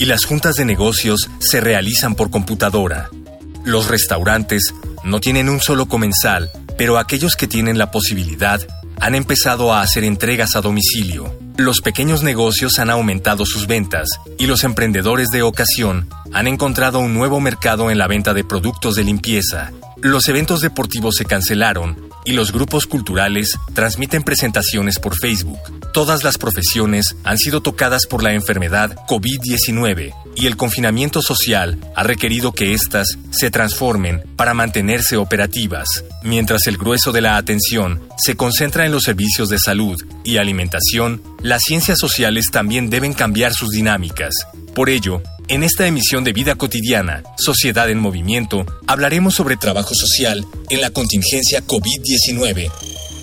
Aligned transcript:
y 0.00 0.06
las 0.06 0.24
juntas 0.24 0.54
de 0.54 0.64
negocios 0.64 1.28
se 1.40 1.60
realizan 1.60 2.14
por 2.14 2.30
computadora. 2.30 3.10
Los 3.64 3.88
restaurantes 3.88 4.74
no 5.04 5.20
tienen 5.20 5.50
un 5.50 5.60
solo 5.60 5.86
comensal, 5.86 6.50
pero 6.78 6.98
aquellos 6.98 7.36
que 7.36 7.46
tienen 7.46 7.76
la 7.76 7.90
posibilidad 7.90 8.66
han 8.98 9.14
empezado 9.14 9.74
a 9.74 9.82
hacer 9.82 10.04
entregas 10.04 10.56
a 10.56 10.62
domicilio. 10.62 11.38
Los 11.58 11.82
pequeños 11.82 12.22
negocios 12.22 12.78
han 12.78 12.88
aumentado 12.88 13.44
sus 13.44 13.66
ventas 13.66 14.08
y 14.38 14.46
los 14.46 14.64
emprendedores 14.64 15.28
de 15.28 15.42
ocasión 15.42 16.08
han 16.32 16.46
encontrado 16.46 16.98
un 17.00 17.12
nuevo 17.12 17.38
mercado 17.38 17.90
en 17.90 17.98
la 17.98 18.06
venta 18.06 18.32
de 18.32 18.42
productos 18.42 18.96
de 18.96 19.04
limpieza. 19.04 19.70
Los 20.00 20.28
eventos 20.28 20.62
deportivos 20.62 21.16
se 21.16 21.26
cancelaron 21.26 22.08
y 22.24 22.32
los 22.32 22.52
grupos 22.52 22.86
culturales 22.86 23.58
transmiten 23.74 24.22
presentaciones 24.22 24.98
por 24.98 25.14
Facebook. 25.14 25.58
Todas 25.92 26.22
las 26.22 26.38
profesiones 26.38 27.16
han 27.24 27.36
sido 27.36 27.62
tocadas 27.62 28.06
por 28.06 28.22
la 28.22 28.32
enfermedad 28.32 28.96
COVID-19 29.08 30.14
y 30.36 30.46
el 30.46 30.56
confinamiento 30.56 31.20
social 31.20 31.78
ha 31.96 32.04
requerido 32.04 32.52
que 32.52 32.74
éstas 32.74 33.18
se 33.30 33.50
transformen 33.50 34.22
para 34.36 34.54
mantenerse 34.54 35.16
operativas, 35.16 36.04
mientras 36.22 36.68
el 36.68 36.76
grueso 36.76 37.10
de 37.10 37.22
la 37.22 37.36
atención 37.36 38.00
se 38.16 38.36
concentra 38.36 38.86
en 38.86 38.92
los 38.92 39.02
servicios 39.02 39.48
de 39.48 39.58
salud 39.58 40.00
y 40.22 40.36
alimentación, 40.36 41.22
las 41.42 41.62
ciencias 41.66 41.98
sociales 41.98 42.46
también 42.52 42.88
deben 42.88 43.12
cambiar 43.12 43.52
sus 43.52 43.70
dinámicas. 43.70 44.34
Por 44.76 44.90
ello, 44.90 45.22
en 45.48 45.64
esta 45.64 45.88
emisión 45.88 46.22
de 46.22 46.32
Vida 46.32 46.54
Cotidiana, 46.54 47.24
Sociedad 47.36 47.90
en 47.90 47.98
Movimiento, 47.98 48.64
hablaremos 48.86 49.34
sobre 49.34 49.56
trabajo 49.56 49.94
social 49.96 50.46
en 50.68 50.80
la 50.80 50.90
contingencia 50.90 51.66
COVID-19 51.66 52.70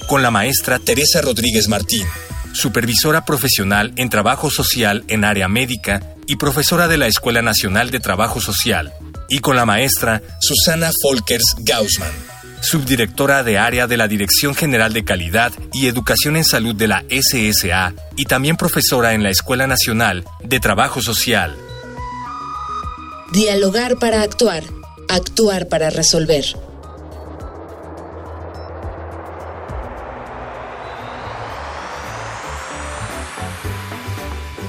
con 0.08 0.22
la 0.22 0.32
maestra 0.32 0.80
Teresa 0.80 1.22
Rodríguez 1.22 1.68
Martín, 1.68 2.06
supervisora 2.58 3.24
profesional 3.24 3.94
en 3.98 4.10
trabajo 4.10 4.50
social 4.50 5.04
en 5.08 5.24
área 5.24 5.48
médica 5.48 6.02
y 6.26 6.38
profesora 6.38 6.88
de 6.88 6.98
la 6.98 7.06
Escuela 7.06 7.44
Nacional 7.44 7.92
de 7.92 8.00
Trabajo 8.00 8.42
Social, 8.42 8.94
y 9.30 9.40
con 9.40 9.56
la 9.56 9.66
maestra 9.66 10.24
Susana 10.42 10.90
Folkers 11.04 11.56
Gaussman, 11.60 12.12
subdirectora 12.62 13.44
de 13.44 13.60
área 13.60 13.86
de 13.86 13.98
la 13.98 14.08
Dirección 14.08 14.56
General 14.56 14.92
de 14.92 15.06
Calidad 15.06 15.54
y 15.72 15.86
Educación 15.86 16.36
en 16.36 16.46
Salud 16.46 16.74
de 16.74 16.88
la 16.88 17.04
SSA 17.10 17.94
y 18.16 18.26
también 18.26 18.58
profesora 18.58 19.14
en 19.14 19.22
la 19.22 19.30
Escuela 19.30 19.68
Nacional 19.68 20.26
de 20.44 20.60
Trabajo 20.60 21.00
Social. 21.02 21.56
Dialogar 23.34 23.98
para 24.00 24.24
actuar, 24.24 24.64
actuar 25.10 25.68
para 25.68 25.92
resolver. 25.92 26.46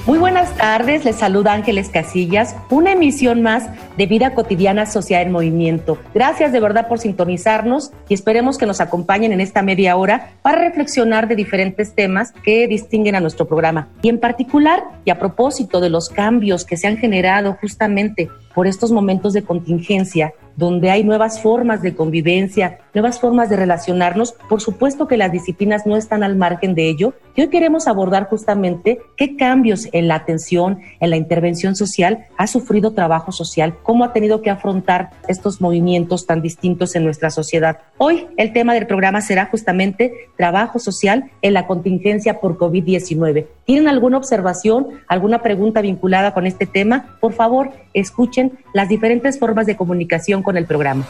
Muy 0.08 0.16
buenas 0.16 0.56
tardes, 0.56 1.04
les 1.04 1.16
saluda 1.16 1.52
Ángeles 1.52 1.90
Casillas, 1.90 2.56
una 2.70 2.92
emisión 2.92 3.42
más 3.42 3.68
de 3.98 4.06
Vida 4.06 4.32
Cotidiana 4.32 4.86
Social 4.86 5.26
en 5.26 5.32
Movimiento. 5.32 5.98
Gracias 6.14 6.52
de 6.52 6.60
verdad 6.60 6.86
por 6.86 7.00
sintonizarnos 7.00 7.90
y 8.08 8.14
esperemos 8.14 8.56
que 8.56 8.64
nos 8.64 8.80
acompañen 8.80 9.32
en 9.32 9.40
esta 9.40 9.60
media 9.60 9.96
hora 9.96 10.34
para 10.40 10.60
reflexionar 10.60 11.26
de 11.26 11.34
diferentes 11.34 11.92
temas 11.96 12.32
que 12.44 12.68
distinguen 12.68 13.16
a 13.16 13.20
nuestro 13.20 13.48
programa. 13.48 13.88
Y 14.00 14.08
en 14.08 14.20
particular, 14.20 14.84
y 15.04 15.10
a 15.10 15.18
propósito 15.18 15.80
de 15.80 15.90
los 15.90 16.10
cambios 16.10 16.64
que 16.64 16.76
se 16.76 16.86
han 16.86 16.96
generado 16.96 17.58
justamente 17.60 18.30
por 18.54 18.68
estos 18.68 18.92
momentos 18.92 19.32
de 19.32 19.42
contingencia, 19.42 20.32
donde 20.56 20.90
hay 20.90 21.04
nuevas 21.04 21.40
formas 21.40 21.82
de 21.82 21.94
convivencia, 21.94 22.80
nuevas 22.92 23.20
formas 23.20 23.48
de 23.48 23.54
relacionarnos, 23.54 24.34
por 24.48 24.60
supuesto 24.60 25.06
que 25.06 25.16
las 25.16 25.30
disciplinas 25.30 25.86
no 25.86 25.96
están 25.96 26.24
al 26.24 26.34
margen 26.34 26.74
de 26.74 26.88
ello. 26.88 27.14
Y 27.36 27.42
hoy 27.42 27.48
queremos 27.48 27.86
abordar 27.86 28.28
justamente 28.28 28.98
qué 29.16 29.36
cambios 29.36 29.88
en 29.92 30.08
la 30.08 30.16
atención, 30.16 30.80
en 30.98 31.10
la 31.10 31.16
intervención 31.16 31.76
social 31.76 32.26
ha 32.36 32.48
sufrido 32.48 32.92
trabajo 32.92 33.30
social, 33.30 33.76
cómo 33.88 34.04
ha 34.04 34.12
tenido 34.12 34.42
que 34.42 34.50
afrontar 34.50 35.12
estos 35.28 35.62
movimientos 35.62 36.26
tan 36.26 36.42
distintos 36.42 36.94
en 36.94 37.04
nuestra 37.04 37.30
sociedad. 37.30 37.78
Hoy 37.96 38.26
el 38.36 38.52
tema 38.52 38.74
del 38.74 38.86
programa 38.86 39.22
será 39.22 39.46
justamente 39.46 40.12
trabajo 40.36 40.78
social 40.78 41.30
en 41.40 41.54
la 41.54 41.66
contingencia 41.66 42.38
por 42.38 42.58
COVID-19. 42.58 43.46
¿Tienen 43.64 43.88
alguna 43.88 44.18
observación, 44.18 44.88
alguna 45.06 45.40
pregunta 45.40 45.80
vinculada 45.80 46.34
con 46.34 46.46
este 46.46 46.66
tema? 46.66 47.16
Por 47.22 47.32
favor, 47.32 47.70
escuchen 47.94 48.58
las 48.74 48.90
diferentes 48.90 49.38
formas 49.38 49.64
de 49.64 49.78
comunicación 49.78 50.42
con 50.42 50.58
el 50.58 50.66
programa. 50.66 51.08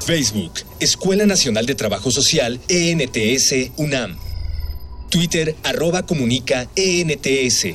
Facebook, 0.00 0.52
Escuela 0.80 1.26
Nacional 1.26 1.66
de 1.66 1.74
Trabajo 1.74 2.10
Social, 2.10 2.60
ENTS, 2.66 3.72
UNAM. 3.76 4.16
Twitter, 5.10 5.54
arroba 5.62 6.06
comunica, 6.06 6.66
ENTS. 6.76 7.74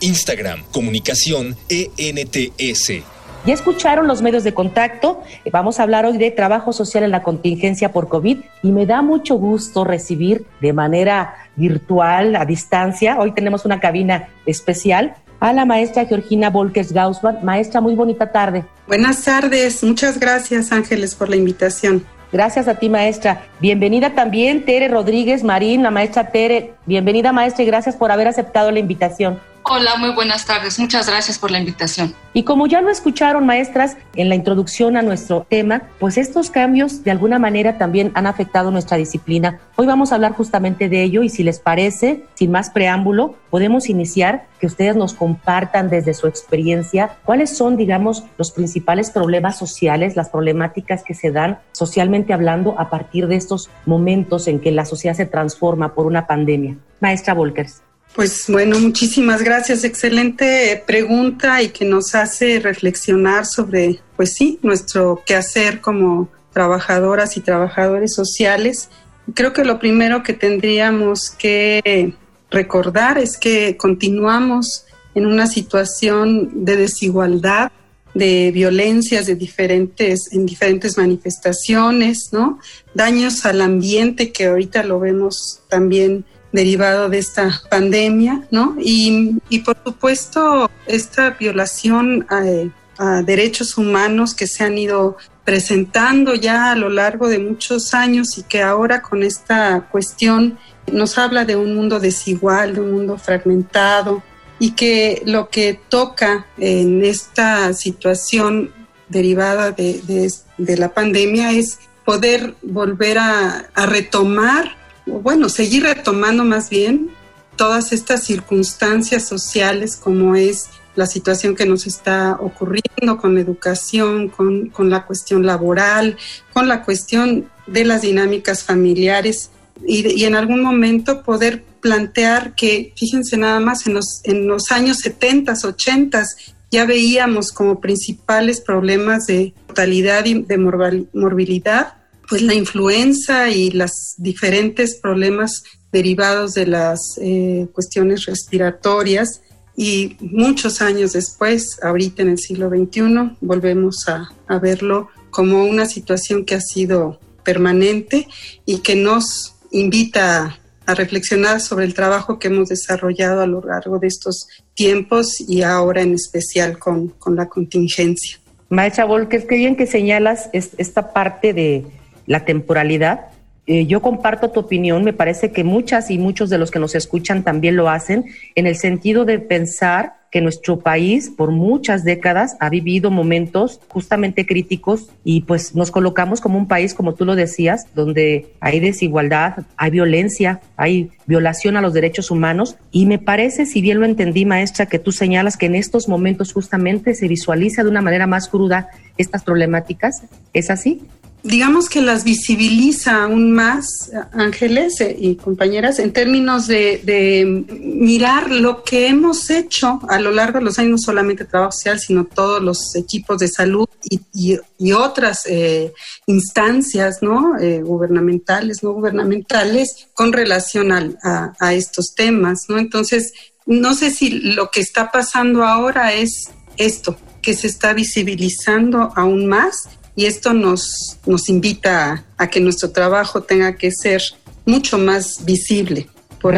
Instagram, 0.00 0.62
comunicación, 0.72 1.58
ENTS. 1.68 3.17
Ya 3.44 3.54
escucharon 3.54 4.06
los 4.06 4.20
medios 4.20 4.44
de 4.44 4.52
contacto. 4.52 5.22
Vamos 5.50 5.80
a 5.80 5.84
hablar 5.84 6.04
hoy 6.04 6.18
de 6.18 6.30
trabajo 6.30 6.72
social 6.72 7.04
en 7.04 7.10
la 7.10 7.22
contingencia 7.22 7.92
por 7.92 8.08
COVID 8.08 8.38
y 8.62 8.72
me 8.72 8.84
da 8.84 9.00
mucho 9.00 9.36
gusto 9.36 9.84
recibir 9.84 10.44
de 10.60 10.72
manera 10.72 11.34
virtual, 11.56 12.36
a 12.36 12.44
distancia. 12.44 13.18
Hoy 13.18 13.32
tenemos 13.32 13.64
una 13.64 13.80
cabina 13.80 14.28
especial 14.44 15.14
a 15.40 15.52
la 15.52 15.64
maestra 15.64 16.04
Georgina 16.04 16.50
Volkes 16.50 16.92
Gaussman. 16.92 17.44
Maestra, 17.44 17.80
muy 17.80 17.94
bonita 17.94 18.30
tarde. 18.32 18.64
Buenas 18.86 19.22
tardes, 19.24 19.82
muchas 19.84 20.18
gracias 20.18 20.72
Ángeles 20.72 21.14
por 21.14 21.28
la 21.28 21.36
invitación. 21.36 22.04
Gracias 22.30 22.68
a 22.68 22.74
ti, 22.74 22.90
maestra. 22.90 23.46
Bienvenida 23.58 24.14
también 24.14 24.66
Tere 24.66 24.88
Rodríguez 24.88 25.44
Marín, 25.44 25.82
la 25.82 25.90
maestra 25.90 26.30
Tere. 26.30 26.74
Bienvenida, 26.84 27.32
maestra, 27.32 27.64
y 27.64 27.66
gracias 27.66 27.96
por 27.96 28.10
haber 28.10 28.28
aceptado 28.28 28.70
la 28.70 28.80
invitación. 28.80 29.40
Hola, 29.70 29.96
muy 29.98 30.14
buenas 30.14 30.46
tardes. 30.46 30.78
Muchas 30.78 31.06
gracias 31.06 31.38
por 31.38 31.50
la 31.50 31.58
invitación. 31.58 32.14
Y 32.32 32.44
como 32.44 32.66
ya 32.66 32.80
lo 32.80 32.88
escucharon, 32.88 33.44
maestras, 33.44 33.98
en 34.14 34.30
la 34.30 34.34
introducción 34.34 34.96
a 34.96 35.02
nuestro 35.02 35.46
tema, 35.46 35.82
pues 36.00 36.16
estos 36.16 36.50
cambios 36.50 37.04
de 37.04 37.10
alguna 37.10 37.38
manera 37.38 37.76
también 37.76 38.10
han 38.14 38.26
afectado 38.26 38.70
nuestra 38.70 38.96
disciplina. 38.96 39.60
Hoy 39.76 39.86
vamos 39.86 40.10
a 40.10 40.14
hablar 40.14 40.32
justamente 40.32 40.88
de 40.88 41.02
ello 41.02 41.22
y 41.22 41.28
si 41.28 41.42
les 41.42 41.60
parece, 41.60 42.24
sin 42.32 42.50
más 42.50 42.70
preámbulo, 42.70 43.34
podemos 43.50 43.90
iniciar 43.90 44.46
que 44.58 44.66
ustedes 44.66 44.96
nos 44.96 45.12
compartan 45.12 45.90
desde 45.90 46.14
su 46.14 46.26
experiencia 46.26 47.18
cuáles 47.26 47.54
son, 47.54 47.76
digamos, 47.76 48.24
los 48.38 48.52
principales 48.52 49.10
problemas 49.10 49.58
sociales, 49.58 50.16
las 50.16 50.30
problemáticas 50.30 51.02
que 51.04 51.12
se 51.12 51.30
dan 51.30 51.58
socialmente 51.72 52.32
hablando 52.32 52.74
a 52.80 52.88
partir 52.88 53.26
de 53.26 53.36
estos 53.36 53.68
momentos 53.84 54.48
en 54.48 54.60
que 54.60 54.70
la 54.70 54.86
sociedad 54.86 55.14
se 55.14 55.26
transforma 55.26 55.92
por 55.92 56.06
una 56.06 56.26
pandemia. 56.26 56.78
Maestra 57.00 57.34
Volkers. 57.34 57.82
Pues 58.14 58.46
bueno, 58.48 58.78
muchísimas 58.80 59.42
gracias. 59.42 59.84
Excelente 59.84 60.82
pregunta 60.86 61.62
y 61.62 61.68
que 61.68 61.84
nos 61.84 62.14
hace 62.14 62.58
reflexionar 62.58 63.46
sobre, 63.46 64.00
pues 64.16 64.34
sí, 64.34 64.58
nuestro 64.62 65.22
quehacer 65.24 65.80
como 65.80 66.28
trabajadoras 66.52 67.36
y 67.36 67.40
trabajadores 67.40 68.14
sociales. 68.14 68.88
Creo 69.34 69.52
que 69.52 69.64
lo 69.64 69.78
primero 69.78 70.22
que 70.22 70.32
tendríamos 70.32 71.30
que 71.30 72.14
recordar 72.50 73.18
es 73.18 73.36
que 73.36 73.76
continuamos 73.76 74.86
en 75.14 75.26
una 75.26 75.46
situación 75.46 76.64
de 76.64 76.76
desigualdad, 76.76 77.70
de 78.14 78.50
violencias 78.52 79.26
de 79.26 79.36
diferentes, 79.36 80.32
en 80.32 80.46
diferentes 80.46 80.96
manifestaciones, 80.96 82.30
¿no? 82.32 82.58
Daños 82.94 83.44
al 83.46 83.60
ambiente 83.60 84.32
que 84.32 84.46
ahorita 84.46 84.82
lo 84.82 84.98
vemos 84.98 85.60
también 85.68 86.24
derivado 86.52 87.08
de 87.08 87.18
esta 87.18 87.62
pandemia, 87.70 88.42
¿no? 88.50 88.76
Y, 88.78 89.38
por 89.64 89.76
supuesto, 89.84 90.70
esta 90.86 91.30
violación 91.30 92.26
a, 92.28 93.22
derechos 93.22 93.78
humanos 93.78 94.34
que 94.34 94.48
se 94.48 94.64
han 94.64 94.76
ido 94.76 95.18
presentando 95.44 96.34
ya 96.34 96.72
a 96.72 96.74
lo 96.74 96.88
largo 96.88 97.28
de 97.28 97.38
muchos 97.38 97.94
años 97.94 98.36
y 98.38 98.42
que 98.42 98.60
ahora 98.60 99.02
con 99.02 99.22
esta 99.22 99.86
cuestión 99.88 100.58
nos 100.90 101.16
habla 101.16 101.44
de 101.44 101.54
un 101.54 101.76
mundo 101.76 102.00
desigual, 102.00 102.74
de 102.74 102.80
un 102.80 102.90
mundo 102.90 103.16
fragmentado 103.16 104.24
y 104.58 104.72
que 104.72 105.22
lo 105.26 105.48
que 105.48 105.78
toca 105.88 106.46
en 106.58 107.04
esta 107.04 107.72
situación 107.72 108.72
derivada 109.08 109.70
de, 109.70 110.32
la 110.58 110.92
pandemia 110.92 111.52
es 111.52 111.78
poder 112.04 112.56
volver 112.62 113.18
a 113.18 113.68
retomar, 113.86 114.77
bueno, 115.08 115.48
seguir 115.48 115.84
retomando 115.84 116.44
más 116.44 116.70
bien 116.70 117.10
todas 117.56 117.92
estas 117.92 118.24
circunstancias 118.24 119.26
sociales 119.26 119.96
como 119.96 120.36
es 120.36 120.68
la 120.94 121.06
situación 121.06 121.54
que 121.54 121.66
nos 121.66 121.86
está 121.86 122.36
ocurriendo 122.40 123.18
con 123.18 123.34
la 123.34 123.40
educación, 123.40 124.28
con, 124.28 124.90
la 124.90 125.06
cuestión 125.06 125.46
laboral, 125.46 126.16
con 126.52 126.66
la 126.66 126.84
cuestión 126.84 127.48
de 127.66 127.84
las 127.84 128.02
dinámicas 128.02 128.64
familiares 128.64 129.50
y, 129.86 130.24
en 130.24 130.34
algún 130.34 130.60
momento 130.62 131.22
poder 131.22 131.62
plantear 131.80 132.54
que, 132.56 132.92
fíjense 132.96 133.36
nada 133.36 133.60
más, 133.60 133.86
en 133.86 133.94
los, 133.94 134.20
en 134.24 134.48
los 134.48 134.72
años 134.72 134.98
70, 134.98 135.54
80 135.62 136.24
ya 136.70 136.84
veíamos 136.84 137.52
como 137.52 137.80
principales 137.80 138.60
problemas 138.60 139.26
de 139.26 139.54
mortalidad 139.68 140.24
y 140.26 140.42
de 140.42 140.58
morbilidad, 140.58 141.94
pues 142.28 142.42
la 142.42 142.54
influenza 142.54 143.50
y 143.50 143.70
los 143.70 144.14
diferentes 144.18 144.96
problemas 144.96 145.62
derivados 145.92 146.54
de 146.54 146.66
las 146.66 147.18
eh, 147.20 147.66
cuestiones 147.72 148.26
respiratorias 148.26 149.40
y 149.80 150.16
muchos 150.18 150.82
años 150.82 151.12
después, 151.12 151.78
ahorita 151.80 152.22
en 152.22 152.30
el 152.30 152.38
siglo 152.38 152.68
XXI, 152.68 153.36
volvemos 153.40 154.08
a, 154.08 154.28
verlo 154.58 155.08
como 155.30 155.64
una 155.64 155.86
situación 155.86 156.44
que 156.44 156.56
ha 156.56 156.60
sido 156.60 157.20
permanente 157.44 158.26
y 158.66 158.80
que 158.80 158.96
nos 158.96 159.54
invita 159.70 160.58
a 160.84 160.94
reflexionar 160.94 161.60
sobre 161.60 161.84
el 161.84 161.94
trabajo 161.94 162.40
que 162.40 162.48
hemos 162.48 162.70
desarrollado 162.70 163.40
a 163.40 163.46
lo 163.46 163.60
largo 163.60 164.00
de 164.00 164.08
estos 164.08 164.48
tiempos 164.74 165.40
y 165.46 165.62
ahora 165.62 166.02
en 166.02 166.14
especial 166.14 166.76
con, 166.80 167.14
la 167.36 167.48
contingencia. 167.48 168.40
Maestra 168.70 169.04
Volker, 169.04 169.46
qué 169.46 169.54
bien 169.54 169.76
que 169.76 169.86
señalas 169.86 170.50
esta 170.52 171.12
parte 171.12 171.54
de 171.54 171.86
la 172.28 172.44
temporalidad 172.44 173.26
eh, 173.70 173.84
yo 173.84 174.00
comparto 174.00 174.50
tu 174.50 174.60
opinión, 174.60 175.04
me 175.04 175.12
parece 175.12 175.52
que 175.52 175.62
muchas 175.62 176.10
y 176.10 176.16
muchos 176.16 176.48
de 176.48 176.56
los 176.56 176.70
que 176.70 176.78
nos 176.78 176.94
escuchan 176.94 177.44
también 177.44 177.76
lo 177.76 177.90
hacen, 177.90 178.24
en 178.54 178.66
el 178.66 178.76
sentido 178.76 179.26
de 179.26 179.40
pensar 179.40 180.14
que 180.30 180.40
nuestro 180.40 180.78
país 180.78 181.28
por 181.28 181.50
muchas 181.50 182.02
décadas 182.02 182.56
ha 182.60 182.70
vivido 182.70 183.10
momentos 183.10 183.80
justamente 183.88 184.46
críticos 184.46 185.10
y 185.22 185.42
pues 185.42 185.74
nos 185.74 185.90
colocamos 185.90 186.40
como 186.40 186.56
un 186.56 186.66
país, 186.66 186.94
como 186.94 187.14
tú 187.14 187.26
lo 187.26 187.34
decías, 187.34 187.86
donde 187.94 188.46
hay 188.60 188.80
desigualdad, 188.80 189.66
hay 189.76 189.90
violencia, 189.90 190.60
hay 190.78 191.10
violación 191.26 191.76
a 191.76 191.82
los 191.82 191.92
derechos 191.92 192.30
humanos 192.30 192.76
y 192.90 193.04
me 193.04 193.18
parece, 193.18 193.66
si 193.66 193.82
bien 193.82 194.00
lo 194.00 194.06
entendí 194.06 194.46
maestra, 194.46 194.86
que 194.86 194.98
tú 194.98 195.12
señalas 195.12 195.58
que 195.58 195.66
en 195.66 195.74
estos 195.74 196.08
momentos 196.08 196.54
justamente 196.54 197.14
se 197.14 197.28
visualiza 197.28 197.82
de 197.82 197.90
una 197.90 198.00
manera 198.00 198.26
más 198.26 198.48
cruda 198.48 198.88
estas 199.18 199.44
problemáticas, 199.44 200.22
¿es 200.54 200.70
así? 200.70 201.02
Digamos 201.42 201.88
que 201.88 202.00
las 202.00 202.24
visibiliza 202.24 203.24
aún 203.24 203.52
más, 203.52 204.10
Ángeles 204.32 205.00
eh, 205.00 205.16
y 205.18 205.36
compañeras, 205.36 205.98
en 205.98 206.12
términos 206.12 206.66
de, 206.66 207.64
mirar 207.80 208.50
lo 208.50 208.82
que 208.82 209.08
hemos 209.08 209.50
hecho 209.50 210.00
a 210.08 210.18
lo 210.20 210.30
largo 210.30 210.58
de 210.58 210.64
los 210.64 210.78
años, 210.78 210.90
no 210.90 210.98
solamente 210.98 211.44
trabajo 211.44 211.72
social, 211.72 212.00
sino 212.00 212.24
todos 212.24 212.62
los 212.62 212.94
equipos 212.96 213.38
de 213.38 213.48
salud 213.48 213.88
y, 214.34 214.58
otras 214.92 215.42
eh, 215.46 215.92
instancias 216.26 217.18
¿no? 217.22 217.58
Eh, 217.58 217.82
gubernamentales, 217.82 218.82
no 218.82 218.92
gubernamentales, 218.92 220.08
con 220.14 220.32
relación 220.32 220.92
a, 220.92 221.54
a 221.58 221.74
estos 221.74 222.14
temas. 222.14 222.64
¿no? 222.68 222.78
Entonces, 222.78 223.32
no 223.66 223.94
sé 223.94 224.10
si 224.10 224.30
lo 224.30 224.70
que 224.70 224.80
está 224.80 225.10
pasando 225.10 225.64
ahora 225.64 226.14
es 226.14 226.50
esto, 226.76 227.16
que 227.42 227.54
se 227.54 227.66
está 227.66 227.92
visibilizando 227.92 229.12
aún 229.14 229.46
más 229.46 229.88
y 230.18 230.26
esto 230.26 230.52
nos, 230.52 231.16
nos 231.26 231.48
invita 231.48 232.24
a, 232.36 232.48
que 232.48 232.58
nuestro 232.58 232.90
trabajo 232.90 233.44
tenga 233.44 233.76
que 233.76 233.92
ser 233.92 234.20
mucho 234.66 234.98
más 234.98 235.44
visible. 235.44 236.08
Por 236.42 236.56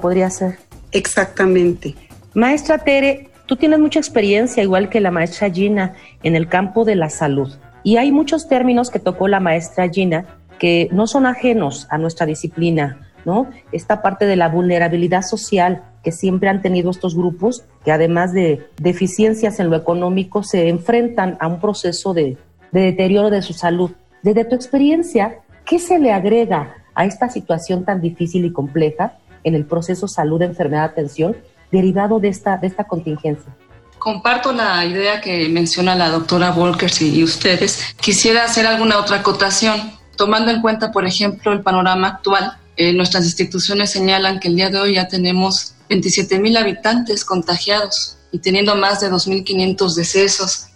podría 0.00 0.28
ser. 0.28 0.58
Exactamente. 0.90 1.94
Maestra 2.34 2.78
Tere, 2.78 3.30
tú 3.46 3.54
tienes 3.54 3.78
mucha 3.78 4.00
experiencia, 4.00 4.60
igual 4.60 4.88
que 4.88 5.00
la 5.00 5.12
maestra 5.12 5.48
Gina, 5.52 5.94
en 6.24 6.34
el 6.34 6.48
campo 6.48 6.84
de 6.84 6.96
la 6.96 7.10
salud. 7.10 7.54
Y 7.84 7.96
hay 7.98 8.10
muchos 8.10 8.48
términos 8.48 8.90
que 8.90 8.98
tocó 8.98 9.28
la 9.28 9.38
maestra 9.38 9.88
Gina 9.88 10.26
que 10.58 10.88
no 10.90 11.06
son 11.06 11.26
ajenos 11.26 11.86
a 11.90 11.98
nuestra 11.98 12.26
disciplina, 12.26 13.08
¿no? 13.24 13.52
Esta 13.70 14.02
parte 14.02 14.26
de 14.26 14.34
la 14.34 14.48
vulnerabilidad 14.48 15.22
social 15.22 15.84
que 16.02 16.10
siempre 16.10 16.48
han 16.48 16.60
tenido 16.60 16.90
estos 16.90 17.14
grupos, 17.14 17.62
que 17.84 17.92
además 17.92 18.32
de 18.32 18.66
deficiencias 18.80 19.60
en 19.60 19.70
lo 19.70 19.76
económico, 19.76 20.42
se 20.42 20.68
enfrentan 20.68 21.36
a 21.38 21.46
un 21.46 21.60
proceso 21.60 22.14
de 22.14 22.36
de 22.74 22.80
deterioro 22.80 23.30
de 23.30 23.40
su 23.40 23.52
salud. 23.52 23.92
Desde 24.22 24.44
tu 24.44 24.56
experiencia, 24.56 25.38
¿qué 25.64 25.78
se 25.78 25.98
le 26.00 26.12
agrega 26.12 26.74
a 26.94 27.06
esta 27.06 27.30
situación 27.30 27.84
tan 27.84 28.00
difícil 28.00 28.44
y 28.44 28.52
compleja 28.52 29.16
en 29.44 29.54
el 29.54 29.64
proceso 29.64 30.08
salud, 30.08 30.42
enfermedad, 30.42 30.84
atención 30.84 31.36
derivado 31.70 32.18
de 32.18 32.28
esta, 32.28 32.56
de 32.56 32.66
esta 32.66 32.84
contingencia? 32.84 33.54
Comparto 33.98 34.52
la 34.52 34.84
idea 34.84 35.20
que 35.20 35.48
menciona 35.48 35.94
la 35.94 36.10
doctora 36.10 36.50
Volkers 36.50 37.00
y 37.00 37.22
ustedes. 37.22 37.94
Quisiera 38.00 38.44
hacer 38.44 38.66
alguna 38.66 38.98
otra 38.98 39.18
acotación, 39.18 39.92
tomando 40.16 40.50
en 40.50 40.60
cuenta, 40.60 40.90
por 40.90 41.06
ejemplo, 41.06 41.52
el 41.52 41.62
panorama 41.62 42.08
actual. 42.08 42.58
Eh, 42.76 42.92
nuestras 42.92 43.24
instituciones 43.24 43.90
señalan 43.90 44.40
que 44.40 44.48
el 44.48 44.56
día 44.56 44.68
de 44.68 44.80
hoy 44.80 44.94
ya 44.94 45.06
tenemos 45.06 45.76
27 45.88 46.40
mil 46.40 46.56
habitantes 46.56 47.24
contagiados 47.24 48.18
y 48.32 48.40
teniendo 48.40 48.74
más 48.74 49.00
de 49.00 49.12
2.500 49.12 49.94
decesos 49.94 50.66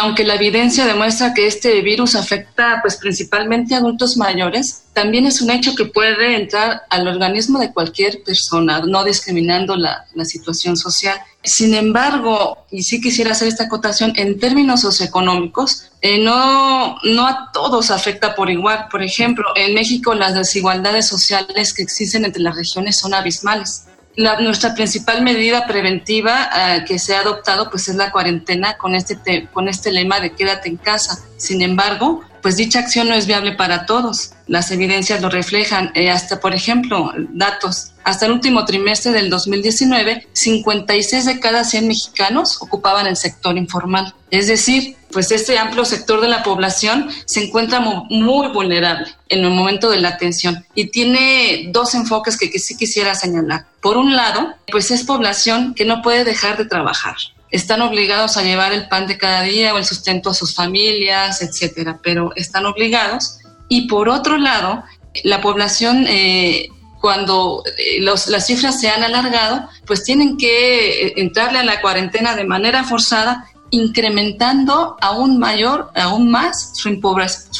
aunque 0.00 0.24
la 0.24 0.36
evidencia 0.36 0.86
demuestra 0.86 1.34
que 1.34 1.46
este 1.46 1.80
virus 1.80 2.14
afecta 2.14 2.78
pues 2.82 2.96
principalmente 2.96 3.74
a 3.74 3.78
adultos 3.78 4.16
mayores, 4.16 4.84
también 4.92 5.26
es 5.26 5.42
un 5.42 5.50
hecho 5.50 5.74
que 5.74 5.86
puede 5.86 6.36
entrar 6.36 6.82
al 6.88 7.08
organismo 7.08 7.58
de 7.58 7.72
cualquier 7.72 8.22
persona, 8.22 8.80
no 8.86 9.04
discriminando 9.04 9.76
la, 9.76 10.06
situación 10.24 10.76
social. 10.76 11.18
Sin 11.42 11.74
embargo, 11.74 12.66
y 12.70 12.82
sí 12.82 13.00
quisiera 13.00 13.32
hacer 13.32 13.48
esta 13.48 13.64
acotación, 13.64 14.12
en 14.16 14.38
términos 14.38 14.80
socioeconómicos, 14.82 15.90
eh, 16.00 16.18
no, 16.22 16.96
no 17.02 17.26
a 17.26 17.50
todos 17.52 17.90
afecta 17.90 18.34
por 18.34 18.50
igual. 18.50 18.86
Por 18.90 19.02
ejemplo, 19.02 19.44
en 19.56 19.74
México 19.74 20.14
las 20.14 20.34
desigualdades 20.34 21.06
sociales 21.06 21.74
que 21.74 21.82
existen 21.82 22.24
entre 22.24 22.42
las 22.42 22.56
regiones 22.56 22.98
son 22.98 23.14
abismales 23.14 23.86
nuestra 24.16 24.74
principal 24.74 25.22
medida 25.22 25.66
preventiva 25.66 26.48
eh, 26.54 26.84
que 26.86 26.98
se 26.98 27.14
ha 27.14 27.20
adoptado 27.20 27.70
pues 27.70 27.88
es 27.88 27.96
la 27.96 28.10
cuarentena 28.10 28.76
con 28.78 28.94
este, 28.94 29.48
con 29.52 29.68
este 29.68 29.92
lema 29.92 30.20
de 30.20 30.32
quédate 30.32 30.68
en 30.68 30.76
casa. 30.76 31.18
Sin 31.36 31.62
embargo, 31.62 32.22
pues 32.46 32.56
dicha 32.56 32.78
acción 32.78 33.08
no 33.08 33.14
es 33.14 33.26
viable 33.26 33.52
para 33.52 33.86
todos. 33.86 34.30
Las 34.46 34.70
evidencias 34.70 35.20
lo 35.20 35.28
reflejan. 35.28 35.90
Eh, 35.94 36.10
hasta, 36.10 36.40
por 36.40 36.54
ejemplo, 36.54 37.12
datos. 37.30 37.92
Hasta 38.04 38.26
el 38.26 38.32
último 38.32 38.64
trimestre 38.64 39.10
del 39.10 39.30
2019, 39.30 40.28
56 40.32 41.24
de 41.24 41.40
cada 41.40 41.64
100 41.64 41.88
mexicanos 41.88 42.62
ocupaban 42.62 43.08
el 43.08 43.16
sector 43.16 43.58
informal. 43.58 44.14
Es 44.30 44.46
decir, 44.46 44.96
pues 45.16 45.32
este 45.32 45.56
amplio 45.56 45.86
sector 45.86 46.20
de 46.20 46.28
la 46.28 46.42
población 46.42 47.08
se 47.24 47.42
encuentra 47.42 47.80
muy, 47.80 48.48
vulnerable 48.48 49.06
en 49.30 49.46
el 49.46 49.50
momento 49.50 49.88
de 49.88 49.98
la 49.98 50.10
atención 50.10 50.66
y 50.74 50.88
tiene 50.90 51.70
dos 51.70 51.94
enfoques 51.94 52.36
que, 52.36 52.50
sí 52.58 52.76
quisiera 52.76 53.14
señalar. 53.14 53.64
Por 53.80 53.96
un 53.96 54.14
lado, 54.14 54.52
pues 54.70 54.90
es 54.90 55.04
población 55.04 55.72
que 55.72 55.86
no 55.86 56.02
puede 56.02 56.24
dejar 56.24 56.58
de 56.58 56.66
trabajar 56.66 57.16
están 57.50 57.80
obligados 57.80 58.36
a 58.36 58.42
llevar 58.42 58.74
el 58.74 58.88
pan 58.88 59.06
de 59.06 59.16
cada 59.16 59.40
día 59.40 59.72
o 59.72 59.78
el 59.78 59.86
sustento 59.86 60.28
a 60.28 60.34
sus 60.34 60.54
familias, 60.54 61.40
etcétera, 61.40 61.98
pero 62.02 62.32
están 62.36 62.66
obligados. 62.66 63.38
Y 63.70 63.88
por 63.88 64.10
otro 64.10 64.36
lado, 64.36 64.84
la 65.24 65.40
población, 65.40 66.04
eh, 66.08 66.68
cuando 67.00 67.62
eh, 67.78 68.02
las 68.02 68.46
cifras 68.46 68.78
se 68.78 68.90
han 68.90 69.02
alargado, 69.02 69.66
pues 69.86 70.04
tienen 70.04 70.36
que 70.36 71.06
eh, 71.06 71.12
entrarle 71.16 71.60
a 71.60 71.64
la 71.64 71.80
cuarentena 71.80 72.36
de 72.36 72.44
manera 72.44 72.84
forzada, 72.84 73.46
incrementando 73.70 74.96
aún 75.00 75.38
mayor, 75.38 75.90
aún 75.94 76.30
más 76.30 76.72
su, 76.74 76.88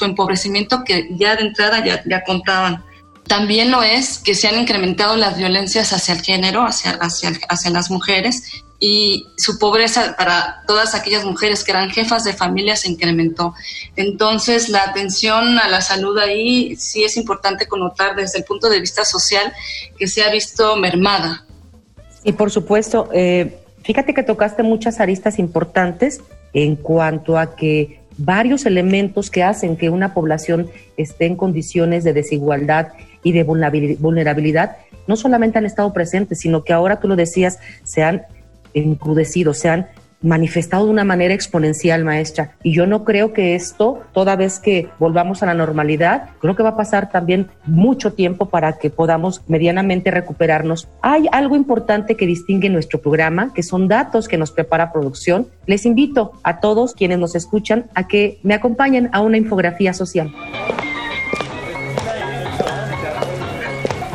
empobrecimiento 0.04 0.84
que 0.84 1.08
ya 1.16 1.36
de 1.36 1.42
entrada 1.42 1.84
ya, 1.84 2.02
ya 2.06 2.22
contaban. 2.24 2.84
También 3.26 3.70
lo 3.72 3.82
es 3.82 4.18
que 4.18 4.34
se 4.34 4.46
han 4.46 4.58
incrementado 4.58 5.16
las 5.16 5.36
violencias 5.36 5.92
hacia 5.92 6.14
el 6.14 6.22
género, 6.22 6.62
hacia, 6.62 6.92
hacia, 6.92 7.32
hacia 7.48 7.70
las 7.70 7.90
mujeres, 7.90 8.62
y 8.78 9.26
su 9.36 9.58
pobreza 9.58 10.14
para 10.16 10.62
todas 10.66 10.94
aquellas 10.94 11.24
mujeres 11.24 11.64
que 11.64 11.70
eran 11.70 11.90
jefas 11.90 12.24
de 12.24 12.34
familia 12.34 12.76
se 12.76 12.90
incrementó. 12.90 13.54
Entonces, 13.96 14.68
la 14.68 14.82
atención 14.82 15.58
a 15.58 15.68
la 15.68 15.80
salud 15.80 16.18
ahí 16.18 16.76
sí 16.76 17.02
es 17.02 17.16
importante 17.16 17.66
connotar 17.66 18.14
desde 18.14 18.38
el 18.38 18.44
punto 18.44 18.68
de 18.68 18.80
vista 18.80 19.04
social 19.04 19.52
que 19.98 20.06
se 20.06 20.22
ha 20.22 20.30
visto 20.30 20.76
mermada. 20.76 21.46
Y 22.22 22.32
por 22.32 22.50
supuesto, 22.50 23.08
eh, 23.14 23.65
fíjate 23.86 24.14
que 24.14 24.24
tocaste 24.24 24.64
muchas 24.64 24.98
aristas 25.00 25.38
importantes 25.38 26.20
en 26.52 26.74
cuanto 26.74 27.38
a 27.38 27.54
que 27.54 28.00
varios 28.18 28.66
elementos 28.66 29.30
que 29.30 29.44
hacen 29.44 29.76
que 29.76 29.90
una 29.90 30.12
población 30.12 30.68
esté 30.96 31.26
en 31.26 31.36
condiciones 31.36 32.02
de 32.02 32.12
desigualdad 32.12 32.88
y 33.22 33.30
de 33.30 33.44
vulnerabilidad, 33.44 34.78
no 35.06 35.16
solamente 35.16 35.58
han 35.58 35.66
estado 35.66 35.92
presentes, 35.92 36.40
sino 36.40 36.64
que 36.64 36.72
ahora 36.72 36.98
tú 36.98 37.06
lo 37.06 37.14
decías, 37.14 37.60
se 37.84 38.02
han 38.02 38.22
encrudecido, 38.74 39.54
se 39.54 39.68
han 39.68 39.86
manifestado 40.26 40.84
de 40.84 40.90
una 40.90 41.04
manera 41.04 41.34
exponencial, 41.34 42.04
maestra. 42.04 42.56
Y 42.62 42.74
yo 42.74 42.86
no 42.86 43.04
creo 43.04 43.32
que 43.32 43.54
esto, 43.54 44.02
toda 44.12 44.36
vez 44.36 44.58
que 44.58 44.88
volvamos 44.98 45.42
a 45.42 45.46
la 45.46 45.54
normalidad, 45.54 46.30
creo 46.40 46.56
que 46.56 46.62
va 46.62 46.70
a 46.70 46.76
pasar 46.76 47.10
también 47.10 47.48
mucho 47.64 48.12
tiempo 48.12 48.48
para 48.48 48.74
que 48.78 48.90
podamos 48.90 49.42
medianamente 49.46 50.10
recuperarnos. 50.10 50.88
Hay 51.02 51.26
algo 51.32 51.56
importante 51.56 52.16
que 52.16 52.26
distingue 52.26 52.68
nuestro 52.68 53.00
programa, 53.00 53.52
que 53.54 53.62
son 53.62 53.88
datos 53.88 54.28
que 54.28 54.36
nos 54.36 54.50
prepara 54.50 54.92
producción. 54.92 55.48
Les 55.66 55.86
invito 55.86 56.32
a 56.42 56.60
todos 56.60 56.94
quienes 56.94 57.18
nos 57.18 57.34
escuchan 57.34 57.86
a 57.94 58.08
que 58.08 58.38
me 58.42 58.54
acompañen 58.54 59.08
a 59.12 59.20
una 59.20 59.36
infografía 59.36 59.94
social. 59.94 60.32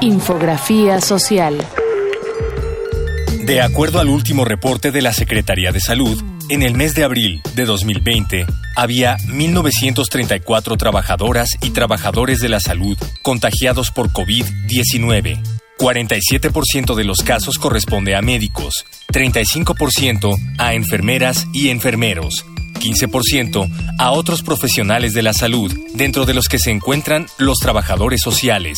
Infografía 0.02 1.00
social. 1.00 1.56
De 3.46 3.60
acuerdo 3.60 4.00
al 4.00 4.08
último 4.08 4.46
reporte 4.46 4.92
de 4.92 5.02
la 5.02 5.14
Secretaría 5.14 5.72
de 5.72 5.80
Salud, 5.80 6.22
en 6.50 6.62
el 6.62 6.76
mes 6.76 6.94
de 6.94 7.04
abril 7.04 7.42
de 7.56 7.66
2020 7.66 8.46
había 8.76 9.18
1.934 9.18 10.78
trabajadoras 10.78 11.50
y 11.62 11.72
trabajadores 11.72 12.40
de 12.40 12.50
la 12.50 12.60
salud 12.60 12.98
contagiados 13.24 13.90
por 13.92 14.12
COVID-19. 14.12 15.42
47% 15.78 16.94
de 16.94 17.04
los 17.04 17.24
casos 17.24 17.58
corresponde 17.58 18.16
a 18.16 18.22
médicos, 18.22 18.86
35% 19.12 20.38
a 20.60 20.76
enfermeras 20.76 21.48
y 21.52 21.70
enfermeros, 21.70 22.46
15% 22.80 23.96
a 23.98 24.12
otros 24.12 24.44
profesionales 24.44 25.14
de 25.14 25.24
la 25.24 25.34
salud, 25.34 25.76
dentro 25.96 26.26
de 26.26 26.36
los 26.36 26.48
que 26.48 26.60
se 26.60 26.70
encuentran 26.70 27.26
los 27.40 27.58
trabajadores 27.58 28.22
sociales, 28.22 28.78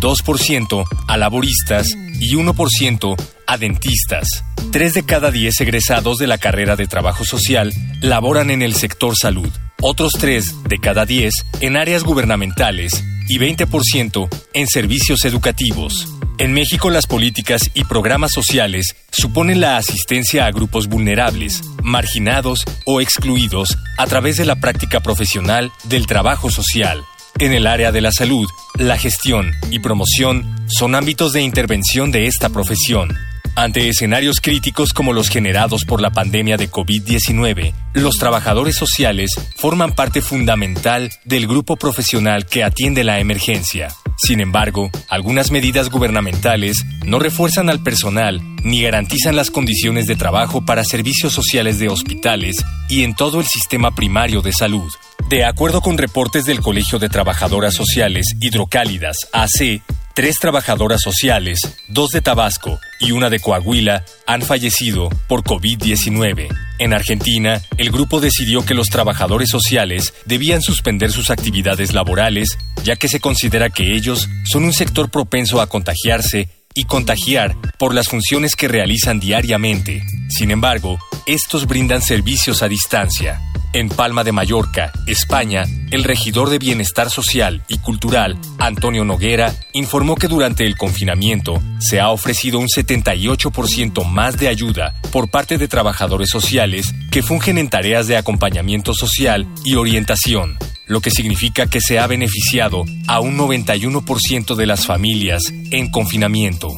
2% 0.00 0.84
a 1.06 1.16
laboristas 1.16 1.88
y 2.20 2.34
1% 2.34 3.16
a 3.46 3.58
dentistas. 3.58 4.44
Tres 4.72 4.94
de 4.94 5.04
cada 5.04 5.30
diez 5.30 5.60
egresados 5.60 6.18
de 6.18 6.26
la 6.26 6.38
carrera 6.38 6.76
de 6.76 6.86
trabajo 6.86 7.24
social 7.24 7.72
laboran 8.00 8.50
en 8.50 8.62
el 8.62 8.74
sector 8.74 9.14
salud, 9.20 9.50
otros 9.82 10.12
tres 10.18 10.54
de 10.64 10.78
cada 10.78 11.04
diez 11.04 11.34
en 11.60 11.76
áreas 11.76 12.04
gubernamentales 12.04 13.04
y 13.28 13.38
20% 13.38 14.28
en 14.54 14.66
servicios 14.66 15.24
educativos. 15.24 16.08
En 16.38 16.52
México 16.52 16.88
las 16.88 17.06
políticas 17.06 17.70
y 17.74 17.84
programas 17.84 18.32
sociales 18.32 18.96
suponen 19.12 19.60
la 19.60 19.76
asistencia 19.76 20.46
a 20.46 20.50
grupos 20.50 20.88
vulnerables, 20.88 21.60
marginados 21.82 22.64
o 22.86 23.00
excluidos 23.00 23.76
a 23.98 24.06
través 24.06 24.36
de 24.36 24.46
la 24.46 24.56
práctica 24.56 25.00
profesional 25.00 25.70
del 25.84 26.06
trabajo 26.06 26.50
social. 26.50 27.02
En 27.40 27.54
el 27.54 27.66
área 27.66 27.90
de 27.90 28.02
la 28.02 28.12
salud, 28.12 28.46
la 28.74 28.98
gestión 28.98 29.52
y 29.70 29.78
promoción 29.78 30.44
son 30.68 30.94
ámbitos 30.94 31.32
de 31.32 31.40
intervención 31.40 32.12
de 32.12 32.26
esta 32.26 32.50
profesión. 32.50 33.16
Ante 33.56 33.88
escenarios 33.88 34.40
críticos 34.42 34.92
como 34.92 35.14
los 35.14 35.30
generados 35.30 35.86
por 35.86 36.02
la 36.02 36.10
pandemia 36.10 36.58
de 36.58 36.70
COVID-19, 36.70 37.72
los 37.94 38.16
trabajadores 38.18 38.76
sociales 38.76 39.30
forman 39.56 39.94
parte 39.94 40.20
fundamental 40.20 41.10
del 41.24 41.46
grupo 41.46 41.76
profesional 41.76 42.44
que 42.44 42.62
atiende 42.62 43.04
la 43.04 43.20
emergencia. 43.20 43.88
Sin 44.26 44.40
embargo, 44.40 44.90
algunas 45.08 45.50
medidas 45.50 45.88
gubernamentales 45.88 46.84
no 47.06 47.18
refuerzan 47.18 47.70
al 47.70 47.82
personal 47.82 48.40
ni 48.62 48.82
garantizan 48.82 49.34
las 49.34 49.50
condiciones 49.50 50.06
de 50.06 50.16
trabajo 50.16 50.64
para 50.64 50.84
servicios 50.84 51.32
sociales 51.32 51.78
de 51.78 51.88
hospitales 51.88 52.56
y 52.88 53.02
en 53.04 53.14
todo 53.14 53.40
el 53.40 53.46
sistema 53.46 53.94
primario 53.94 54.42
de 54.42 54.52
salud. 54.52 54.92
De 55.30 55.44
acuerdo 55.44 55.80
con 55.80 55.96
reportes 55.96 56.44
del 56.44 56.60
Colegio 56.60 56.98
de 56.98 57.08
Trabajadoras 57.08 57.74
Sociales 57.74 58.34
Hidrocálidas, 58.40 59.16
AC, 59.32 59.82
tres 60.14 60.38
trabajadoras 60.38 61.00
sociales, 61.00 61.60
dos 61.88 62.10
de 62.10 62.20
Tabasco 62.20 62.78
y 63.00 63.12
una 63.12 63.30
de 63.30 63.40
Coahuila, 63.40 64.04
han 64.26 64.42
fallecido 64.42 65.08
por 65.28 65.42
COVID-19. 65.44 66.69
En 66.80 66.94
Argentina, 66.94 67.60
el 67.76 67.90
grupo 67.90 68.20
decidió 68.20 68.64
que 68.64 68.72
los 68.72 68.88
trabajadores 68.88 69.50
sociales 69.50 70.14
debían 70.24 70.62
suspender 70.62 71.12
sus 71.12 71.28
actividades 71.28 71.92
laborales, 71.92 72.56
ya 72.82 72.96
que 72.96 73.06
se 73.06 73.20
considera 73.20 73.68
que 73.68 73.94
ellos 73.94 74.30
son 74.46 74.64
un 74.64 74.72
sector 74.72 75.10
propenso 75.10 75.60
a 75.60 75.66
contagiarse 75.66 76.48
y 76.74 76.84
contagiar 76.84 77.56
por 77.78 77.94
las 77.94 78.08
funciones 78.08 78.54
que 78.54 78.68
realizan 78.68 79.20
diariamente. 79.20 80.02
Sin 80.28 80.50
embargo, 80.50 80.98
estos 81.26 81.66
brindan 81.66 82.02
servicios 82.02 82.62
a 82.62 82.68
distancia. 82.68 83.40
En 83.72 83.88
Palma 83.88 84.24
de 84.24 84.32
Mallorca, 84.32 84.92
España, 85.06 85.64
el 85.92 86.02
regidor 86.02 86.50
de 86.50 86.58
Bienestar 86.58 87.08
Social 87.08 87.62
y 87.68 87.78
Cultural, 87.78 88.36
Antonio 88.58 89.04
Noguera, 89.04 89.54
informó 89.72 90.16
que 90.16 90.26
durante 90.26 90.66
el 90.66 90.76
confinamiento 90.76 91.62
se 91.78 92.00
ha 92.00 92.10
ofrecido 92.10 92.58
un 92.58 92.66
78% 92.66 94.04
más 94.04 94.38
de 94.38 94.48
ayuda 94.48 94.94
por 95.12 95.30
parte 95.30 95.56
de 95.56 95.68
trabajadores 95.68 96.30
sociales 96.30 96.92
que 97.12 97.22
fungen 97.22 97.58
en 97.58 97.70
tareas 97.70 98.08
de 98.08 98.16
acompañamiento 98.16 98.92
social 98.92 99.46
y 99.64 99.76
orientación, 99.76 100.58
lo 100.90 101.00
que 101.00 101.12
significa 101.12 101.68
que 101.68 101.80
se 101.80 102.00
ha 102.00 102.08
beneficiado 102.08 102.84
a 103.06 103.20
un 103.20 103.38
91% 103.38 104.56
de 104.56 104.66
las 104.66 104.86
familias 104.86 105.54
en 105.70 105.88
confinamiento. 105.88 106.76